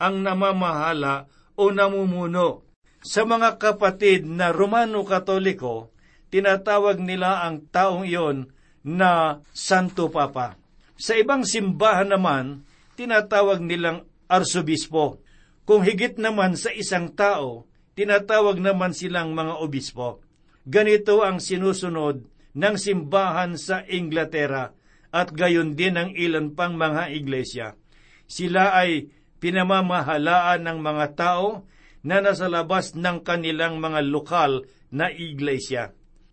ang 0.00 0.24
namamahala 0.24 1.28
o 1.54 1.68
namumuno. 1.68 2.64
Sa 3.02 3.26
mga 3.26 3.58
kapatid 3.60 4.24
na 4.24 4.54
Romano 4.54 5.02
Katoliko, 5.04 5.92
tinatawag 6.32 7.02
nila 7.02 7.44
ang 7.44 7.66
taong 7.68 8.08
iyon 8.08 8.48
na 8.82 9.42
Santo 9.52 10.08
Papa. 10.08 10.56
Sa 10.96 11.18
ibang 11.18 11.42
simbahan 11.42 12.14
naman, 12.14 12.62
tinatawag 12.94 13.58
nilang 13.62 14.06
arsobispo. 14.30 15.18
Kung 15.66 15.82
higit 15.86 16.18
naman 16.18 16.58
sa 16.58 16.70
isang 16.74 17.10
tao, 17.14 17.66
tinatawag 17.98 18.58
naman 18.58 18.94
silang 18.94 19.34
mga 19.34 19.60
obispo. 19.60 20.22
Ganito 20.62 21.26
ang 21.26 21.42
sinusunod 21.42 22.22
ng 22.54 22.74
simbahan 22.78 23.58
sa 23.58 23.82
Inglaterra 23.86 24.74
at 25.12 25.28
gayon 25.36 25.76
din 25.76 26.00
ang 26.00 26.10
ilan 26.16 26.56
pang 26.56 26.74
mga 26.74 27.12
iglesia. 27.12 27.76
Sila 28.24 28.72
ay 28.72 29.12
pinamamahalaan 29.44 30.64
ng 30.64 30.78
mga 30.80 31.06
tao 31.12 31.68
na 32.02 32.24
nasa 32.24 32.48
labas 32.48 32.96
ng 32.96 33.20
kanilang 33.20 33.78
mga 33.78 34.00
lokal 34.08 34.64
na 34.88 35.12
iglesia. 35.12 35.92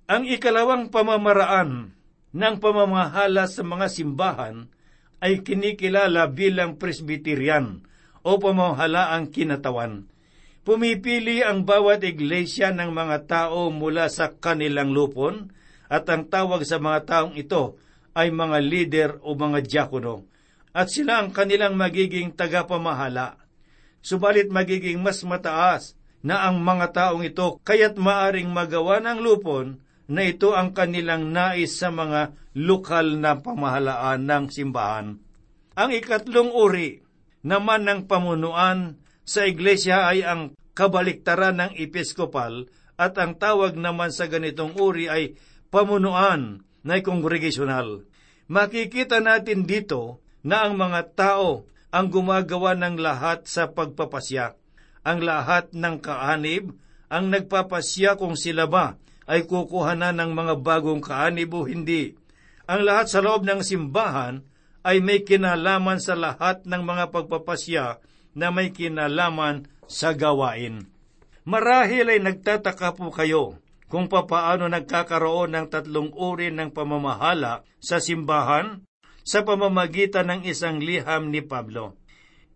Ang 0.10 0.26
ikalawang 0.26 0.90
pamamaraan 0.90 1.94
ng 2.34 2.56
pamamahala 2.58 3.46
sa 3.46 3.62
mga 3.62 3.88
simbahan 3.92 4.72
ay 5.20 5.44
kinikilala 5.44 6.32
bilang 6.32 6.80
presbyterian 6.80 7.84
o 8.24 8.40
pamahalaang 8.40 9.30
kinatawan. 9.30 10.08
Pumipili 10.64 11.44
ang 11.44 11.68
bawat 11.68 12.06
iglesia 12.08 12.72
ng 12.72 12.94
mga 12.94 13.18
tao 13.28 13.74
mula 13.74 14.08
sa 14.08 14.32
kanilang 14.34 14.96
lupon 14.96 15.52
at 15.90 16.06
ang 16.08 16.30
tawag 16.30 16.62
sa 16.64 16.78
mga 16.78 17.00
taong 17.10 17.36
ito 17.36 17.82
ay 18.18 18.34
mga 18.34 18.58
lider 18.62 19.12
o 19.22 19.34
mga 19.34 19.60
diakono 19.66 20.30
at 20.74 20.88
sila 20.94 21.22
ang 21.22 21.34
kanilang 21.34 21.74
magiging 21.74 22.34
tagapamahala. 22.34 23.42
Subalit 24.00 24.48
magiging 24.54 25.02
mas 25.02 25.26
mataas 25.26 25.98
na 26.24 26.48
ang 26.48 26.62
mga 26.62 26.94
taong 26.96 27.24
ito 27.26 27.60
kaya't 27.66 28.00
maaring 28.00 28.48
magawa 28.48 29.02
ng 29.04 29.20
lupon 29.20 29.82
na 30.10 30.26
ito 30.26 30.56
ang 30.56 30.74
kanilang 30.74 31.30
nais 31.30 31.78
sa 31.78 31.92
mga 31.94 32.34
lokal 32.58 33.20
na 33.20 33.38
pamahalaan 33.38 34.26
ng 34.26 34.46
simbahan. 34.50 35.08
Ang 35.78 35.90
ikatlong 35.96 36.50
uri 36.52 37.04
naman 37.46 37.88
ng 37.88 38.10
pamunuan 38.10 39.00
sa 39.24 39.46
iglesia 39.46 40.10
ay 40.10 40.26
ang 40.26 40.56
kabaliktaran 40.74 41.60
ng 41.60 41.72
episkopal 41.78 42.68
at 43.00 43.16
ang 43.16 43.38
tawag 43.40 43.80
naman 43.80 44.12
sa 44.12 44.28
ganitong 44.28 44.76
uri 44.76 45.08
ay 45.08 45.40
pamunuan 45.72 46.68
na 46.84 47.00
kongregasyonal. 47.04 48.08
Makikita 48.50 49.22
natin 49.22 49.68
dito 49.68 50.24
na 50.42 50.66
ang 50.66 50.80
mga 50.80 51.14
tao 51.14 51.70
ang 51.90 52.08
gumagawa 52.10 52.78
ng 52.78 53.02
lahat 53.02 53.46
sa 53.50 53.70
pagpapasya. 53.70 54.58
Ang 55.06 55.26
lahat 55.26 55.74
ng 55.74 55.96
kaanib 56.02 56.74
ang 57.10 57.34
nagpapasya 57.34 58.22
kung 58.22 58.38
sila 58.38 58.70
ba 58.70 58.94
ay 59.26 59.46
kukuha 59.50 59.98
na 59.98 60.14
ng 60.14 60.32
mga 60.34 60.54
bagong 60.62 61.02
kaanib 61.02 61.54
o 61.58 61.66
hindi. 61.66 62.14
Ang 62.70 62.86
lahat 62.86 63.10
sa 63.10 63.20
loob 63.26 63.46
ng 63.46 63.66
simbahan 63.66 64.46
ay 64.86 65.02
may 65.02 65.26
kinalaman 65.26 65.98
sa 65.98 66.14
lahat 66.14 66.66
ng 66.70 66.82
mga 66.86 67.10
pagpapasya 67.10 67.98
na 68.38 68.54
may 68.54 68.70
kinalaman 68.70 69.66
sa 69.90 70.14
gawain. 70.14 70.86
Marahil 71.50 72.14
ay 72.14 72.22
nagtataka 72.22 72.94
po 72.94 73.10
kayo 73.10 73.58
kung 73.90 74.06
papaano 74.06 74.70
nagkakaroon 74.70 75.58
ng 75.58 75.66
tatlong 75.74 76.14
uri 76.14 76.54
ng 76.54 76.70
pamamahala 76.70 77.66
sa 77.82 77.98
simbahan 77.98 78.86
sa 79.26 79.42
pamamagitan 79.42 80.30
ng 80.30 80.42
isang 80.46 80.78
liham 80.80 81.34
ni 81.34 81.42
Pablo. 81.42 81.98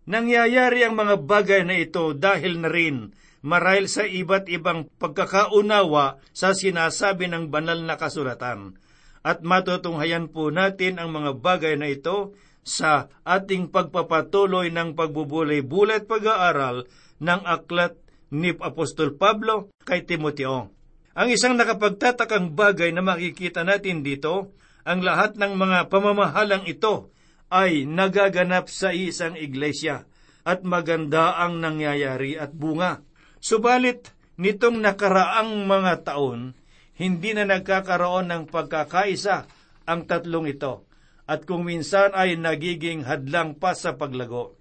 Nangyayari 0.06 0.86
ang 0.86 0.94
mga 0.94 1.20
bagay 1.26 1.62
na 1.66 1.76
ito 1.76 2.14
dahil 2.14 2.62
na 2.62 2.70
rin 2.70 3.12
marahil 3.44 3.90
sa 3.90 4.06
iba't 4.06 4.48
ibang 4.48 4.88
pagkakaunawa 4.96 6.22
sa 6.32 6.56
sinasabi 6.56 7.28
ng 7.28 7.52
banal 7.52 7.82
na 7.82 7.98
kasulatan. 8.00 8.80
At 9.24 9.40
matutunghayan 9.40 10.32
po 10.32 10.48
natin 10.52 11.00
ang 11.00 11.12
mga 11.12 11.40
bagay 11.40 11.74
na 11.80 11.88
ito 11.88 12.36
sa 12.64 13.12
ating 13.24 13.68
pagpapatuloy 13.68 14.72
ng 14.72 14.96
pagbubulay-bulat 14.96 16.08
pag-aaral 16.08 16.88
ng 17.20 17.40
aklat 17.44 17.96
ni 18.32 18.52
Apostol 18.56 19.16
Pablo 19.16 19.72
kay 19.84 20.04
Timoteo. 20.04 20.72
Ang 21.14 21.30
isang 21.30 21.54
nakapagtatakang 21.54 22.58
bagay 22.58 22.90
na 22.90 22.98
makikita 22.98 23.62
natin 23.62 24.02
dito, 24.02 24.50
ang 24.82 24.98
lahat 24.98 25.38
ng 25.38 25.54
mga 25.54 25.86
pamamahalang 25.86 26.66
ito 26.66 27.14
ay 27.54 27.86
nagaganap 27.86 28.66
sa 28.66 28.90
isang 28.90 29.38
iglesia 29.38 30.10
at 30.42 30.66
maganda 30.66 31.38
ang 31.38 31.62
nangyayari 31.62 32.34
at 32.34 32.50
bunga. 32.50 33.00
Subalit, 33.38 34.10
nitong 34.42 34.82
nakaraang 34.82 35.64
mga 35.70 36.02
taon, 36.02 36.58
hindi 36.98 37.30
na 37.30 37.46
nagkakaroon 37.46 38.34
ng 38.34 38.42
pagkakaisa 38.50 39.46
ang 39.86 40.10
tatlong 40.10 40.50
ito 40.50 40.82
at 41.30 41.46
kung 41.48 41.62
minsan 41.64 42.10
ay 42.12 42.36
nagiging 42.36 43.06
hadlang 43.06 43.54
pa 43.54 43.72
sa 43.72 43.94
paglago. 43.94 44.58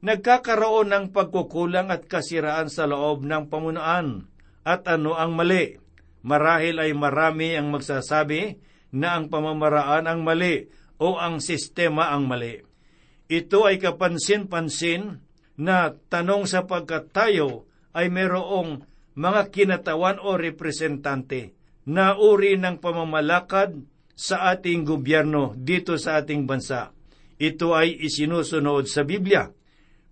Nagkakaroon 0.00 0.94
ng 0.94 1.06
pagkukulang 1.12 1.92
at 1.92 2.08
kasiraan 2.08 2.72
sa 2.72 2.88
loob 2.88 3.26
ng 3.26 3.52
pamunaan. 3.52 4.24
At 4.64 4.86
ano 4.88 5.16
ang 5.16 5.36
mali? 5.36 5.80
Marahil 6.20 6.76
ay 6.76 6.92
marami 6.92 7.56
ang 7.56 7.72
magsasabi 7.72 8.60
na 8.92 9.16
ang 9.16 9.32
pamamaraan 9.32 10.04
ang 10.04 10.20
mali 10.20 10.68
o 11.00 11.16
ang 11.16 11.40
sistema 11.40 12.12
ang 12.12 12.28
mali. 12.28 12.60
Ito 13.30 13.64
ay 13.64 13.80
kapansin-pansin 13.80 15.22
na 15.56 15.94
tanong 16.12 16.44
sapagkat 16.50 17.14
tayo 17.14 17.64
ay 17.96 18.12
merong 18.12 18.84
mga 19.16 19.42
kinatawan 19.54 20.18
o 20.20 20.36
representante 20.36 21.56
na 21.88 22.14
uri 22.18 22.60
ng 22.60 22.78
pamamalakad 22.78 23.80
sa 24.12 24.52
ating 24.52 24.84
gobyerno 24.84 25.56
dito 25.56 25.96
sa 25.96 26.20
ating 26.20 26.44
bansa. 26.44 26.92
Ito 27.40 27.72
ay 27.72 27.96
isinusunod 28.04 28.84
sa 28.84 29.00
Biblia. 29.00 29.48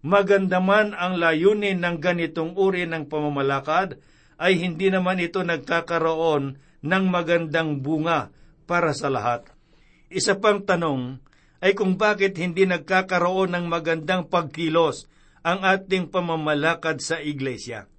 Maganda 0.00 0.64
man 0.64 0.96
ang 0.96 1.20
layunin 1.20 1.84
ng 1.84 2.00
ganitong 2.00 2.56
uri 2.56 2.88
ng 2.88 3.04
pamamalakad, 3.04 4.00
ay 4.38 4.56
hindi 4.62 4.88
naman 4.88 5.18
ito 5.18 5.42
nagkakaroon 5.42 6.56
ng 6.80 7.04
magandang 7.10 7.82
bunga 7.82 8.30
para 8.70 8.94
sa 8.94 9.10
lahat. 9.10 9.50
Isa 10.08 10.38
pang 10.38 10.62
tanong 10.62 11.18
ay 11.58 11.74
kung 11.74 11.98
bakit 11.98 12.38
hindi 12.38 12.64
nagkakaroon 12.64 13.52
ng 13.52 13.66
magandang 13.66 14.30
pagkilos 14.30 15.10
ang 15.42 15.66
ating 15.66 16.08
pamamalakad 16.08 17.02
sa 17.02 17.18
iglesia. 17.18 17.90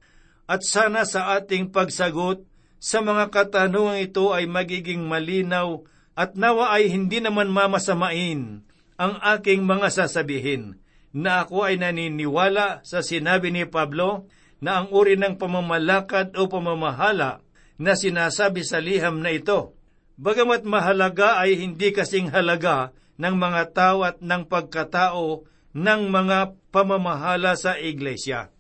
At 0.49 0.65
sana 0.65 1.05
sa 1.05 1.37
ating 1.37 1.69
pagsagot 1.69 2.47
sa 2.79 3.03
mga 3.03 3.29
katanungan 3.29 3.99
ito 3.99 4.31
ay 4.31 4.47
magiging 4.47 5.05
malinaw 5.05 5.83
at 6.15 6.39
nawa 6.39 6.73
ay 6.73 6.87
hindi 6.87 7.19
naman 7.19 7.51
mamasamain 7.51 8.63
ang 8.99 9.13
aking 9.23 9.63
mga 9.63 9.91
sasabihin 9.91 10.79
na 11.15 11.43
ako 11.43 11.67
ay 11.67 11.79
naniniwala 11.79 12.83
sa 12.83 13.03
sinabi 13.03 13.51
ni 13.51 13.63
Pablo 13.67 14.27
na 14.59 14.83
ang 14.83 14.87
uri 14.91 15.15
ng 15.15 15.39
pamamalakad 15.39 16.35
o 16.35 16.47
pamamahala 16.51 17.39
na 17.79 17.95
sinasabi 17.95 18.67
sa 18.67 18.83
liham 18.83 19.23
na 19.23 19.31
ito. 19.31 19.75
Bagamat 20.19 20.67
mahalaga 20.67 21.39
ay 21.39 21.55
hindi 21.55 21.95
kasing 21.95 22.35
halaga 22.35 22.91
ng 23.15 23.35
mga 23.39 23.63
tao 23.71 24.03
at 24.03 24.19
ng 24.19 24.43
pagkatao 24.47 25.47
ng 25.71 26.01
mga 26.11 26.59
pamamahala 26.75 27.55
sa 27.55 27.79
iglesia. 27.79 28.51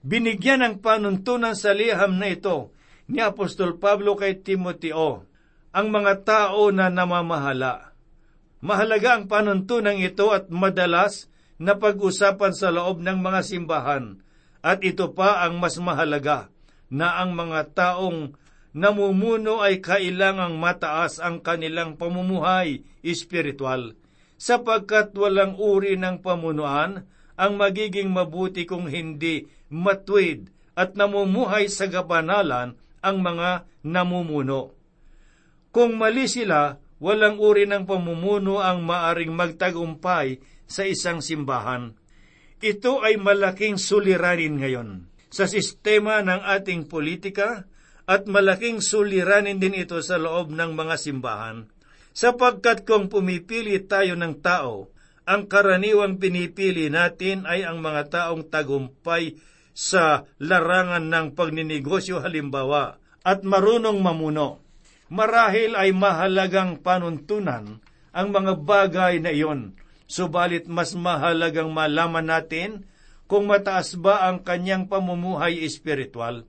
Binigyan 0.00 0.64
ng 0.64 0.74
panuntunan 0.80 1.52
sa 1.52 1.76
liham 1.76 2.16
na 2.16 2.32
ito 2.32 2.72
ni 3.06 3.20
Apostol 3.20 3.76
Pablo 3.76 4.16
kay 4.16 4.40
Timoteo 4.40 5.28
ang 5.72 5.88
mga 5.88 6.24
tao 6.24 6.72
na 6.72 6.88
namamahala. 6.88 7.92
Mahalaga 8.64 9.20
ang 9.20 9.28
panuntunan 9.28 9.96
ito 10.00 10.32
at 10.32 10.48
madalas 10.48 11.28
na 11.60 11.76
pag-usapan 11.76 12.52
sa 12.56 12.72
loob 12.72 13.04
ng 13.04 13.18
mga 13.20 13.40
simbahan 13.44 14.20
at 14.62 14.80
ito 14.86 15.10
pa 15.10 15.42
ang 15.42 15.58
mas 15.58 15.76
mahalaga 15.82 16.48
na 16.86 17.18
ang 17.18 17.34
mga 17.34 17.74
taong 17.74 18.38
namumuno 18.72 19.60
ay 19.60 19.82
kailangang 19.82 20.56
mataas 20.56 21.20
ang 21.20 21.42
kanilang 21.42 21.98
pamumuhay 21.98 22.86
espiritual 23.04 23.98
sapagkat 24.38 25.12
walang 25.18 25.58
uri 25.58 25.98
ng 25.98 26.22
pamunuan 26.22 27.04
ang 27.36 27.52
magiging 27.58 28.10
mabuti 28.10 28.66
kung 28.66 28.86
hindi 28.86 29.50
matwid 29.70 30.50
at 30.78 30.96
namumuhay 30.96 31.68
sa 31.68 31.86
gabanalan 31.86 32.74
ang 33.02 33.16
mga 33.18 33.66
namumuno. 33.82 34.72
Kung 35.72 35.96
mali 35.96 36.28
sila, 36.28 36.76
walang 37.02 37.40
uri 37.40 37.66
ng 37.66 37.88
pamumuno 37.88 38.60
ang 38.62 38.84
maaring 38.84 39.32
magtagumpay 39.32 40.38
sa 40.68 40.86
isang 40.86 41.18
simbahan. 41.18 41.96
Ito 42.62 43.02
ay 43.02 43.18
malaking 43.18 43.74
suliranin 43.74 44.62
ngayon 44.62 45.10
sa 45.34 45.50
sistema 45.50 46.22
ng 46.22 46.46
ating 46.46 46.86
politika 46.86 47.66
at 48.06 48.30
malaking 48.30 48.78
suliranin 48.78 49.58
din 49.58 49.74
ito 49.74 49.98
sa 49.98 50.14
loob 50.14 50.54
ng 50.54 50.70
mga 50.70 50.94
simbahan. 50.94 51.66
Sapagkat 52.14 52.86
kung 52.86 53.10
pumipili 53.10 53.82
tayo 53.82 54.14
ng 54.14 54.38
tao, 54.38 54.94
ang 55.26 55.50
karaniwang 55.50 56.22
pinipili 56.22 56.86
natin 56.86 57.50
ay 57.50 57.66
ang 57.66 57.82
mga 57.82 58.02
taong 58.14 58.46
tagumpay 58.46 59.34
sa 59.74 60.30
larangan 60.38 61.02
ng 61.02 61.26
pagninegosyo 61.34 62.22
halimbawa 62.22 62.94
at 63.26 63.42
marunong 63.42 63.98
mamuno. 63.98 64.62
Marahil 65.10 65.74
ay 65.74 65.90
mahalagang 65.90 66.78
panuntunan 66.78 67.82
ang 68.14 68.28
mga 68.30 68.54
bagay 68.62 69.18
na 69.18 69.34
iyon, 69.34 69.74
subalit 70.12 70.68
mas 70.68 70.92
mahalagang 70.92 71.72
malaman 71.72 72.28
natin 72.28 72.84
kung 73.24 73.48
mataas 73.48 73.96
ba 73.96 74.28
ang 74.28 74.44
kanyang 74.44 74.84
pamumuhay 74.84 75.64
espiritual. 75.64 76.44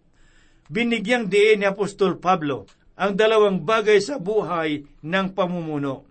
Binigyang 0.68 1.32
diin 1.32 1.64
ni 1.64 1.66
Apostol 1.72 2.20
Pablo 2.20 2.68
ang 3.00 3.16
dalawang 3.16 3.64
bagay 3.64 4.04
sa 4.04 4.20
buhay 4.20 4.84
ng 5.00 5.28
pamumuno. 5.32 6.04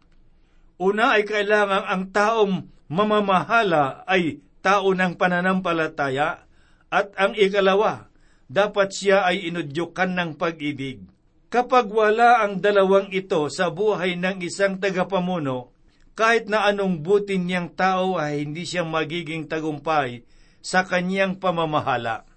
Una 0.81 1.21
ay 1.21 1.29
kailangang 1.29 1.85
ang 1.85 2.05
taong 2.09 2.55
mamamahala 2.89 4.09
ay 4.09 4.41
tao 4.65 4.97
ng 4.97 5.21
pananampalataya 5.21 6.49
at 6.89 7.13
ang 7.21 7.37
ikalawa, 7.37 8.09
dapat 8.49 8.93
siya 8.93 9.29
ay 9.29 9.53
inudyukan 9.53 10.13
ng 10.13 10.31
pag-ibig. 10.41 11.05
Kapag 11.53 11.89
wala 11.93 12.41
ang 12.45 12.65
dalawang 12.65 13.13
ito 13.13 13.45
sa 13.53 13.69
buhay 13.69 14.17
ng 14.17 14.41
isang 14.41 14.81
tagapamuno, 14.81 15.72
kahit 16.13 16.49
na 16.49 16.69
anong 16.69 17.01
buti 17.01 17.41
niyang 17.41 17.73
tao 17.73 18.21
ay 18.21 18.45
hindi 18.45 18.69
siya 18.69 18.85
magiging 18.85 19.49
tagumpay 19.49 20.25
sa 20.61 20.85
kanyang 20.85 21.41
pamamahala. 21.41 22.29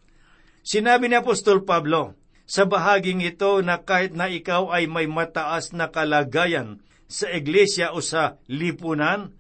Sinabi 0.66 1.12
ni 1.12 1.16
Apostol 1.20 1.62
Pablo, 1.62 2.18
sa 2.46 2.66
bahaging 2.66 3.26
ito 3.26 3.62
na 3.66 3.82
kahit 3.82 4.14
na 4.14 4.30
ikaw 4.30 4.70
ay 4.70 4.86
may 4.86 5.10
mataas 5.10 5.74
na 5.74 5.90
kalagayan 5.90 6.82
sa 7.06 7.30
iglesia 7.30 7.94
o 7.94 8.02
sa 8.02 8.38
lipunan, 8.50 9.34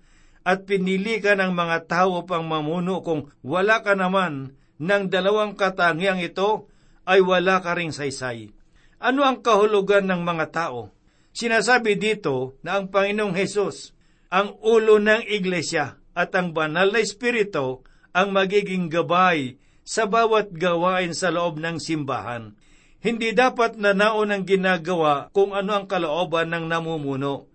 at 0.46 0.70
pinili 0.70 1.18
ka 1.18 1.34
ng 1.34 1.58
mga 1.58 1.90
tao 1.90 2.22
pang 2.30 2.46
mamuno 2.46 3.02
kung 3.02 3.34
wala 3.42 3.82
ka 3.82 3.98
naman 3.98 4.54
ng 4.78 5.04
dalawang 5.10 5.58
katangiang 5.58 6.22
ito, 6.22 6.70
ay 7.06 7.22
wala 7.26 7.62
ka 7.66 7.74
ring 7.74 7.90
saysay. 7.90 8.54
Ano 9.02 9.26
ang 9.26 9.42
kahulugan 9.42 10.06
ng 10.06 10.22
mga 10.22 10.46
tao? 10.54 10.94
Sinasabi 11.34 11.98
dito 11.98 12.58
na 12.62 12.78
ang 12.78 12.94
Panginoong 12.94 13.34
Hesus, 13.34 13.95
ang 14.36 14.60
ulo 14.60 15.00
ng 15.00 15.32
iglesia 15.32 15.96
at 16.12 16.36
ang 16.36 16.52
banal 16.52 16.92
na 16.92 17.00
espiritu 17.00 17.88
ang 18.12 18.36
magiging 18.36 18.92
gabay 18.92 19.56
sa 19.88 20.12
bawat 20.12 20.52
gawain 20.52 21.16
sa 21.16 21.32
loob 21.32 21.56
ng 21.64 21.80
simbahan. 21.80 22.52
Hindi 23.00 23.32
dapat 23.32 23.80
na 23.80 23.96
naon 23.96 24.36
ang 24.36 24.44
ginagawa 24.44 25.32
kung 25.32 25.56
ano 25.56 25.72
ang 25.80 25.88
kalooban 25.88 26.52
ng 26.52 26.68
namumuno. 26.68 27.48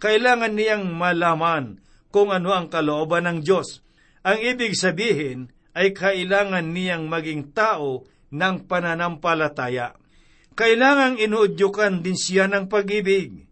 Kailangan 0.00 0.56
niyang 0.56 0.88
malaman 0.88 1.84
kung 2.08 2.32
ano 2.32 2.56
ang 2.56 2.72
kalooban 2.72 3.28
ng 3.28 3.38
Diyos. 3.44 3.84
Ang 4.24 4.40
ibig 4.40 4.72
sabihin 4.72 5.52
ay 5.76 5.92
kailangan 5.92 6.72
niyang 6.72 7.12
maging 7.12 7.52
tao 7.52 8.08
ng 8.32 8.64
pananampalataya. 8.64 10.00
Kailangang 10.56 11.20
inuudyukan 11.20 12.00
din 12.00 12.16
siya 12.16 12.48
ng 12.48 12.72
pag-ibig. 12.72 13.51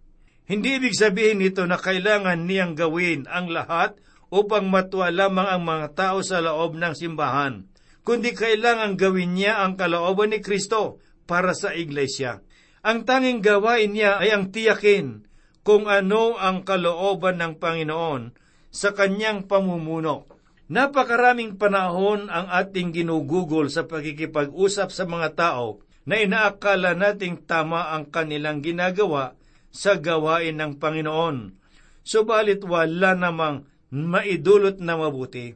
Hindi 0.50 0.82
ibig 0.82 0.98
sabihin 0.98 1.38
nito 1.38 1.62
na 1.62 1.78
kailangan 1.78 2.42
niyang 2.42 2.74
gawin 2.74 3.30
ang 3.30 3.54
lahat 3.54 3.94
upang 4.34 4.66
matuwa 4.66 5.06
lamang 5.06 5.46
ang 5.46 5.62
mga 5.62 5.86
tao 5.94 6.26
sa 6.26 6.42
loob 6.42 6.74
ng 6.74 6.90
simbahan, 6.90 7.70
kundi 8.02 8.34
kailangan 8.34 8.98
gawin 8.98 9.38
niya 9.38 9.62
ang 9.62 9.78
kalooban 9.78 10.34
ni 10.34 10.42
Kristo 10.42 10.98
para 11.30 11.54
sa 11.54 11.70
iglesia. 11.70 12.42
Ang 12.82 13.06
tanging 13.06 13.38
gawain 13.46 13.94
niya 13.94 14.18
ay 14.18 14.34
ang 14.34 14.50
tiyakin 14.50 15.22
kung 15.62 15.86
ano 15.86 16.34
ang 16.34 16.66
kalooban 16.66 17.38
ng 17.38 17.54
Panginoon 17.62 18.34
sa 18.74 18.90
kanyang 18.90 19.46
pamumuno. 19.46 20.26
Napakaraming 20.66 21.62
panahon 21.62 22.26
ang 22.26 22.50
ating 22.50 22.90
ginugugol 22.90 23.70
sa 23.70 23.86
pagkikipag-usap 23.86 24.90
sa 24.90 25.06
mga 25.06 25.28
tao 25.38 25.86
na 26.10 26.18
inaakala 26.18 26.98
nating 26.98 27.46
tama 27.46 27.94
ang 27.94 28.10
kanilang 28.10 28.58
ginagawa 28.66 29.38
sa 29.70 29.98
gawain 29.98 30.59
ng 30.59 30.78
Panginoon. 30.78 31.54
Subalit 32.02 32.62
wala 32.66 33.14
namang 33.14 33.66
maidulot 33.90 34.78
na 34.83 34.98
mabuti. 34.98 35.54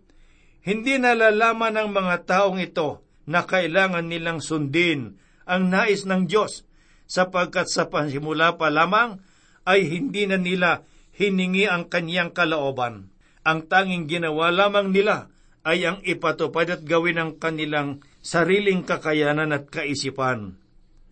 Hindi 0.64 0.96
nalalaman 0.96 1.76
ng 1.76 1.90
mga 1.92 2.16
taong 2.24 2.58
ito 2.62 3.04
na 3.28 3.44
kailangan 3.44 4.06
nilang 4.08 4.40
sundin 4.40 5.20
ang 5.44 5.68
nais 5.68 6.08
ng 6.08 6.24
Diyos, 6.24 6.64
sapagkat 7.04 7.68
sa 7.68 7.92
pansimula 7.92 8.56
pa 8.56 8.72
lamang 8.72 9.20
ay 9.68 9.84
hindi 9.88 10.24
na 10.24 10.40
nila 10.40 10.88
hiningi 11.12 11.68
ang 11.68 11.92
kanyang 11.92 12.32
kalooban. 12.32 13.12
Ang 13.44 13.68
tanging 13.68 14.08
ginawa 14.08 14.48
lamang 14.48 14.88
nila 14.88 15.28
ay 15.64 15.84
ang 15.84 15.98
ipatupad 16.00 16.80
at 16.80 16.82
gawin 16.84 17.20
ang 17.20 17.36
kanilang 17.36 18.00
sariling 18.24 18.84
kakayanan 18.88 19.52
at 19.52 19.68
kaisipan. 19.68 20.56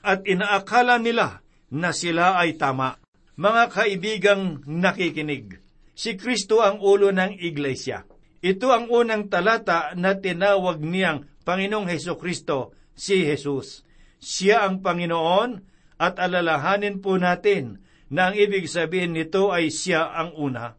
At 0.01 0.25
inaakala 0.25 0.97
nila 0.97 1.42
na 1.73 1.97
sila 1.97 2.37
ay 2.37 2.61
tama. 2.61 3.01
Mga 3.41 3.65
kaibigang 3.73 4.61
nakikinig, 4.69 5.65
si 5.97 6.21
Kristo 6.21 6.61
ang 6.61 6.85
ulo 6.85 7.09
ng 7.09 7.41
iglesia. 7.41 8.05
Ito 8.45 8.69
ang 8.75 8.93
unang 8.93 9.33
talata 9.33 9.97
na 9.97 10.21
tinawag 10.21 10.85
niyang 10.85 11.25
Panginoong 11.49 11.89
Heso 11.89 12.21
Kristo, 12.21 12.77
si 12.93 13.25
Jesus. 13.25 13.89
Siya 14.21 14.69
ang 14.69 14.85
Panginoon 14.85 15.65
at 15.97 16.21
alalahanin 16.21 17.01
po 17.01 17.17
natin 17.17 17.81
na 18.13 18.31
ang 18.31 18.35
ibig 18.37 18.69
sabihin 18.69 19.17
nito 19.17 19.49
ay 19.49 19.73
siya 19.73 20.13
ang 20.13 20.37
una. 20.37 20.77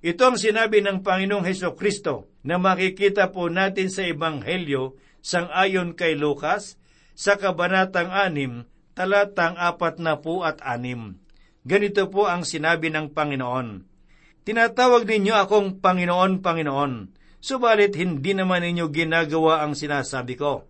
Ito 0.00 0.22
ang 0.32 0.38
sinabi 0.40 0.80
ng 0.80 1.04
Panginoong 1.04 1.44
Heso 1.44 1.76
Kristo 1.76 2.30
na 2.46 2.56
makikita 2.56 3.34
po 3.34 3.50
natin 3.52 3.92
sa 3.92 4.06
Ebanghelyo 4.06 4.96
sang 5.20 5.50
ayon 5.50 5.98
kay 5.98 6.14
Lucas 6.14 6.78
sa 7.18 7.34
Kabanatang 7.34 8.14
6, 8.14 8.75
talatang 8.96 9.60
apat 9.60 10.00
na 10.00 10.16
po 10.16 10.40
at 10.40 10.58
anim. 10.64 11.20
Ganito 11.68 12.08
po 12.08 12.24
ang 12.24 12.48
sinabi 12.48 12.88
ng 12.88 13.12
Panginoon. 13.12 13.84
Tinatawag 14.48 15.04
ninyo 15.04 15.34
akong 15.36 15.84
Panginoon, 15.84 16.40
Panginoon, 16.40 16.92
subalit 17.44 17.92
hindi 18.00 18.32
naman 18.32 18.64
ninyo 18.64 18.88
ginagawa 18.88 19.60
ang 19.60 19.76
sinasabi 19.76 20.40
ko. 20.40 20.64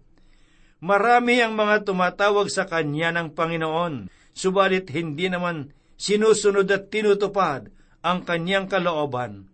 Marami 0.82 1.38
ang 1.40 1.54
mga 1.54 1.86
tumatawag 1.86 2.50
sa 2.50 2.66
Kanya 2.66 3.14
ng 3.14 3.32
Panginoon, 3.32 4.10
subalit 4.34 4.90
hindi 4.90 5.30
naman 5.30 5.72
sinusunod 5.94 6.66
at 6.68 6.90
tinutupad 6.90 7.70
ang 8.02 8.26
Kanyang 8.26 8.66
kalooban. 8.66 9.52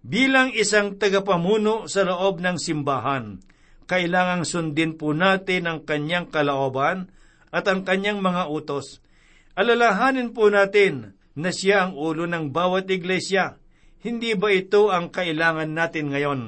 Bilang 0.00 0.54
isang 0.54 0.96
tagapamuno 0.96 1.90
sa 1.90 2.06
loob 2.06 2.40
ng 2.40 2.56
simbahan, 2.56 3.42
kailangang 3.90 4.46
sundin 4.46 4.94
po 4.94 5.10
natin 5.12 5.66
ang 5.66 5.78
Kanyang 5.82 6.30
kalooban 6.30 7.10
at 7.52 7.64
ang 7.68 7.84
Kanyang 7.84 8.20
mga 8.20 8.48
utos. 8.50 9.04
Alalahanin 9.58 10.30
po 10.36 10.48
natin 10.48 11.18
na 11.38 11.50
siya 11.50 11.88
ang 11.88 11.98
ulo 11.98 12.26
ng 12.26 12.50
bawat 12.54 12.90
iglesia. 12.90 13.58
Hindi 13.98 14.38
ba 14.38 14.54
ito 14.54 14.94
ang 14.94 15.10
kailangan 15.10 15.70
natin 15.70 16.14
ngayon? 16.14 16.40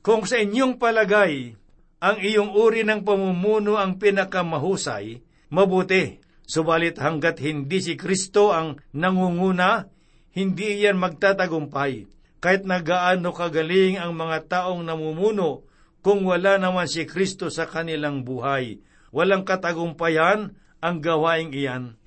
Kung 0.00 0.24
sa 0.24 0.40
inyong 0.40 0.80
palagay 0.80 1.58
ang 1.98 2.22
iyong 2.22 2.54
uri 2.54 2.86
ng 2.86 3.02
pamumuno 3.02 3.74
ang 3.74 3.98
pinakamahusay, 3.98 5.18
mabuti. 5.50 6.22
Subalit 6.48 6.96
hanggat 6.96 7.44
hindi 7.44 7.84
si 7.84 7.92
Kristo 7.92 8.56
ang 8.56 8.80
nangunguna, 8.96 9.84
hindi 10.32 10.80
yan 10.80 10.96
magtatagumpay. 10.96 12.08
Kahit 12.40 12.64
na 12.64 12.80
gaano 12.80 13.36
kagaling 13.36 14.00
ang 14.00 14.16
mga 14.16 14.48
taong 14.48 14.80
namumuno, 14.80 15.68
kung 16.00 16.24
wala 16.24 16.56
naman 16.56 16.88
si 16.88 17.04
Kristo 17.04 17.52
sa 17.52 17.68
kanilang 17.68 18.24
buhay, 18.24 18.80
walang 19.14 19.44
katagumpayan 19.44 20.56
ang 20.78 20.96
gawaing 21.02 21.52
iyan. 21.54 21.98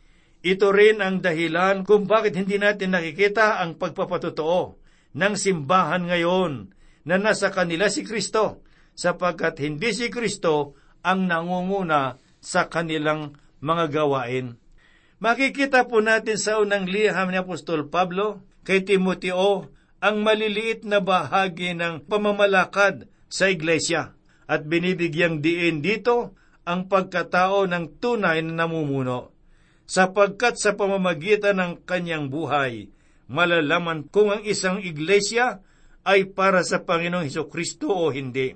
Ito 0.41 0.73
rin 0.73 1.05
ang 1.05 1.21
dahilan 1.21 1.85
kung 1.85 2.09
bakit 2.09 2.33
hindi 2.33 2.57
natin 2.57 2.97
nakikita 2.97 3.61
ang 3.61 3.77
pagpapatotoo 3.77 4.81
ng 5.13 5.33
simbahan 5.37 6.09
ngayon 6.09 6.73
na 7.05 7.15
nasa 7.21 7.53
kanila 7.53 7.89
si 7.93 8.01
Kristo 8.01 8.65
sapagkat 8.97 9.61
hindi 9.61 9.93
si 9.93 10.09
Kristo 10.09 10.73
ang 11.05 11.29
nangunguna 11.29 12.17
sa 12.41 12.65
kanilang 12.69 13.37
mga 13.61 14.01
gawain. 14.01 14.57
Makikita 15.21 15.85
po 15.85 16.01
natin 16.01 16.41
sa 16.41 16.57
unang 16.57 16.89
liham 16.89 17.29
ni 17.29 17.37
Apostol 17.37 17.85
Pablo 17.93 18.41
kay 18.65 18.81
Timoteo 18.81 19.69
ang 20.01 20.25
maliliit 20.25 20.81
na 20.81 20.97
bahagi 20.97 21.77
ng 21.77 22.09
pamamalakad 22.09 23.05
sa 23.29 23.53
iglesia 23.53 24.17
at 24.49 24.65
binibigyang 24.65 25.45
diin 25.45 25.85
dito 25.85 26.33
ang 26.67 26.87
pagkatao 26.89 27.65
ng 27.65 27.97
tunay 27.97 28.45
na 28.45 28.65
namumuno. 28.65 29.33
Sapagkat 29.89 30.55
sa 30.55 30.77
pamamagitan 30.77 31.59
ng 31.59 31.73
kanyang 31.83 32.31
buhay, 32.31 32.87
malalaman 33.27 34.07
kung 34.07 34.31
ang 34.31 34.43
isang 34.47 34.79
iglesia 34.79 35.59
ay 36.07 36.31
para 36.31 36.63
sa 36.63 36.81
Panginoong 36.81 37.27
Heso 37.27 37.45
Kristo 37.51 37.91
o 37.91 38.09
hindi 38.09 38.55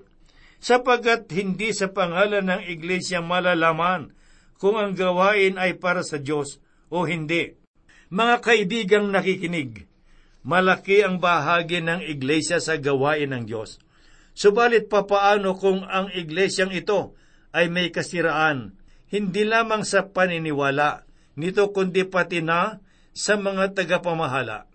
sapagat 0.65 1.29
hindi 1.29 1.69
sa 1.77 1.93
pangalan 1.93 2.49
ng 2.49 2.61
iglesia 2.65 3.21
malalaman 3.21 4.09
kung 4.57 4.81
ang 4.81 4.97
gawain 4.97 5.61
ay 5.61 5.77
para 5.77 6.01
sa 6.01 6.17
Diyos 6.17 6.57
o 6.89 7.05
hindi. 7.05 7.53
Mga 8.09 8.35
kaibigang 8.41 9.07
nakikinig, 9.13 9.85
malaki 10.41 11.05
ang 11.05 11.21
bahagi 11.21 11.85
ng 11.85 12.01
iglesia 12.05 12.57
sa 12.57 12.81
gawain 12.81 13.29
ng 13.29 13.45
Diyos. 13.45 13.77
Subalit 14.33 14.89
papaano 14.89 15.53
kung 15.53 15.85
ang 15.85 16.09
iglesyang 16.09 16.73
ito 16.73 17.13
ay 17.55 17.71
may 17.71 17.87
kasiraan, 17.95 18.75
hindi 19.07 19.47
lamang 19.47 19.87
sa 19.87 20.11
paniniwala 20.11 21.07
nito 21.39 21.71
kundi 21.71 22.03
pati 22.03 22.43
na 22.43 22.79
sa 23.15 23.39
mga 23.39 23.71
tagapamahala. 23.71 24.67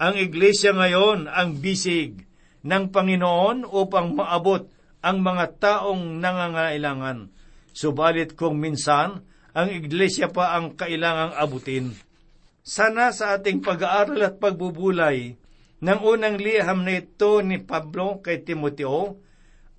Ang 0.00 0.16
iglesia 0.16 0.72
ngayon 0.72 1.28
ang 1.28 1.60
bisig 1.60 2.24
ng 2.64 2.88
Panginoon 2.88 3.68
upang 3.68 4.16
maabot 4.16 4.68
ang 5.02 5.20
mga 5.20 5.60
taong 5.60 6.22
nangangailangan. 6.22 7.28
Subalit 7.72 8.38
kung 8.38 8.60
minsan, 8.60 9.24
ang 9.52 9.68
iglesia 9.68 10.32
pa 10.32 10.56
ang 10.56 10.72
kailangang 10.72 11.36
abutin. 11.36 11.86
Sana 12.62 13.10
sa 13.10 13.36
ating 13.36 13.60
pag-aaral 13.60 14.22
at 14.22 14.34
pagbubulay 14.38 15.34
ng 15.82 15.98
unang 16.00 16.38
liham 16.38 16.86
na 16.86 17.02
ito 17.02 17.42
ni 17.42 17.58
Pablo 17.58 18.22
kay 18.22 18.46
Timoteo 18.46 19.18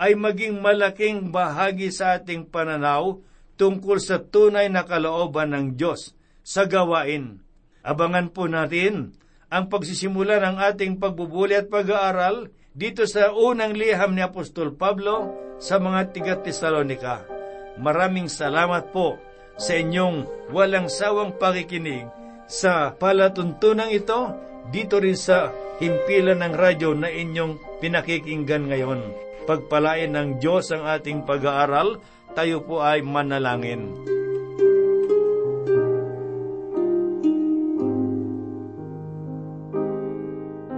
ay 0.04 0.20
maging 0.20 0.60
malaking 0.60 1.32
bahagi 1.32 1.88
sa 1.88 2.20
ating 2.20 2.52
pananaw 2.52 3.24
tungkol 3.56 4.04
sa 4.04 4.20
tunay 4.20 4.68
na 4.68 4.84
kalooban 4.84 5.56
ng 5.56 5.80
Diyos 5.80 6.12
sa 6.44 6.68
gawain. 6.68 7.39
Abangan 7.88 8.28
po 8.36 8.52
natin 8.52 9.16
ang 9.48 9.72
pagsisimula 9.72 10.44
ng 10.44 10.60
ating 10.60 11.00
pagbubuli 11.00 11.56
at 11.56 11.72
pag-aaral 11.72 12.52
dito 12.76 13.08
sa 13.08 13.32
unang 13.32 13.80
liham 13.80 14.12
ni 14.12 14.20
Apostol 14.20 14.76
Pablo 14.76 15.39
sa 15.56 15.80
mga 15.80 16.12
tiga 16.12 16.36
Tesalonika. 16.36 17.24
Maraming 17.80 18.28
salamat 18.28 18.92
po 18.92 19.16
sa 19.56 19.80
inyong 19.80 20.52
walang 20.52 20.92
sawang 20.92 21.39
pakikinig 21.39 22.12
sa 22.44 22.92
palatuntunan 22.92 23.88
ito 23.88 24.36
dito 24.68 25.00
rin 25.00 25.16
sa 25.16 25.56
himpilan 25.80 26.44
ng 26.44 26.54
radyo 26.60 26.92
na 26.92 27.08
inyong 27.08 27.80
pinakikinggan 27.80 28.68
ngayon. 28.68 29.00
Pagpalain 29.44 30.16
ng 30.16 30.30
Diyos 30.40 30.72
ang 30.72 30.88
ating 30.88 31.28
pag-aaral, 31.28 32.00
tayo 32.32 32.64
po 32.64 32.80
ay 32.80 33.04
manalangin. 33.04 33.92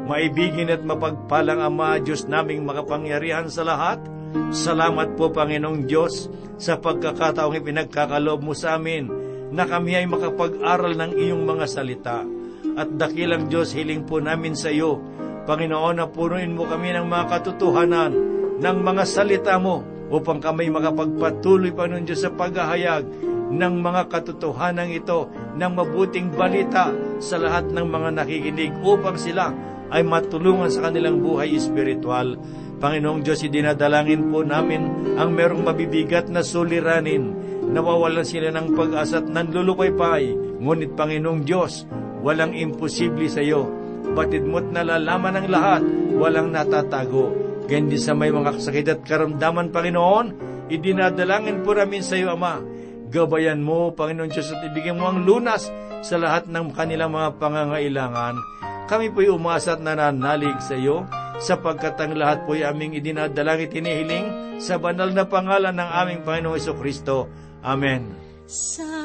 Maibigin 0.06 0.74
at 0.74 0.82
mapagpalang 0.82 1.62
Ama, 1.62 2.02
Diyos 2.02 2.26
naming 2.26 2.66
makapangyarihan 2.66 3.50
sa 3.50 3.66
lahat, 3.66 4.02
Salamat 4.52 5.16
po 5.16 5.32
Panginoong 5.32 5.88
Diyos 5.88 6.28
sa 6.60 6.76
pagkakataong 6.76 7.56
ipinagkakaloob 7.56 8.44
mo 8.44 8.52
sa 8.52 8.76
amin 8.76 9.08
na 9.56 9.64
kami 9.64 9.96
ay 9.96 10.04
makapag-aral 10.12 10.92
ng 10.92 11.12
iyong 11.16 11.48
mga 11.48 11.66
salita. 11.72 12.28
At 12.76 13.00
dakilang 13.00 13.48
Diyos, 13.48 13.72
hiling 13.72 14.04
po 14.04 14.20
namin 14.20 14.52
sa 14.52 14.68
iyo, 14.68 15.00
Panginoon, 15.48 16.04
na 16.04 16.12
punuin 16.12 16.52
mo 16.52 16.68
kami 16.68 16.92
ng 16.92 17.08
mga 17.08 17.26
katotohanan 17.32 18.35
ng 18.60 18.78
mga 18.82 19.04
salita 19.04 19.56
mo 19.60 19.84
upang 20.08 20.40
kami 20.40 20.70
makapagpatuloy, 20.70 21.74
Panginoon 21.74 22.06
Diyos, 22.06 22.24
sa 22.24 22.32
paghahayag 22.32 23.04
ng 23.52 23.74
mga 23.82 24.10
katotohanan 24.10 24.90
ito 24.90 25.30
ng 25.58 25.72
mabuting 25.72 26.34
balita 26.34 26.90
sa 27.22 27.38
lahat 27.38 27.70
ng 27.70 27.86
mga 27.86 28.10
nakikinig 28.22 28.74
upang 28.82 29.18
sila 29.18 29.54
ay 29.94 30.02
matulungan 30.02 30.70
sa 30.70 30.90
kanilang 30.90 31.22
buhay 31.22 31.54
espiritual. 31.54 32.38
Panginoong 32.82 33.22
Diyos, 33.24 33.46
idinadalangin 33.46 34.28
po 34.34 34.44
namin 34.44 35.16
ang 35.16 35.32
merong 35.32 35.64
mabibigat 35.64 36.28
na 36.28 36.44
suliranin. 36.44 37.32
Nawawalan 37.66 38.28
sila 38.28 38.52
ng 38.52 38.76
pag-asa 38.76 39.24
at 39.24 39.28
nanlulupaypay. 39.30 40.36
Ngunit 40.60 40.94
Panginoong 40.98 41.42
Diyos, 41.46 41.88
walang 42.26 42.52
imposible 42.52 43.30
sa 43.30 43.42
iyo. 43.42 43.70
Batid 44.14 44.46
mo't 44.46 44.70
nalalaman 44.70 45.40
ng 45.40 45.48
lahat, 45.50 45.82
walang 46.18 46.54
natatago. 46.54 47.55
Ganyan 47.66 47.98
sa 47.98 48.14
may 48.14 48.30
mga 48.30 48.62
sakit 48.62 48.88
at 48.94 49.02
karamdaman, 49.02 49.74
Panginoon, 49.74 50.26
idinadalangin 50.70 51.66
po 51.66 51.74
namin 51.74 52.06
sa 52.06 52.14
iyo, 52.14 52.30
Ama. 52.38 52.62
Gabayan 53.10 53.66
mo, 53.66 53.90
Panginoon 53.94 54.30
Diyos, 54.30 54.54
at 54.54 54.62
ibigyan 54.70 55.02
mo 55.02 55.10
ang 55.10 55.26
lunas 55.26 55.74
sa 56.06 56.16
lahat 56.22 56.46
ng 56.46 56.74
kanilang 56.78 57.18
mga 57.18 57.42
pangangailangan. 57.42 58.38
Kami 58.86 59.10
po'y 59.10 59.34
umasa 59.34 59.74
at 59.74 59.82
nananalig 59.82 60.62
sa 60.62 60.78
iyo 60.78 61.10
sapagkat 61.42 61.98
ang 61.98 62.14
lahat 62.14 62.46
po'y 62.46 62.62
aming 62.62 62.94
idinadalangin 62.94 63.74
tinihiling 63.74 64.28
sa 64.62 64.78
banal 64.78 65.10
na 65.10 65.26
pangalan 65.26 65.74
ng 65.74 65.90
aming 66.06 66.22
Panginoong 66.22 66.78
Kristo. 66.78 67.26
Amen. 67.66 68.14
Sa 68.46 69.05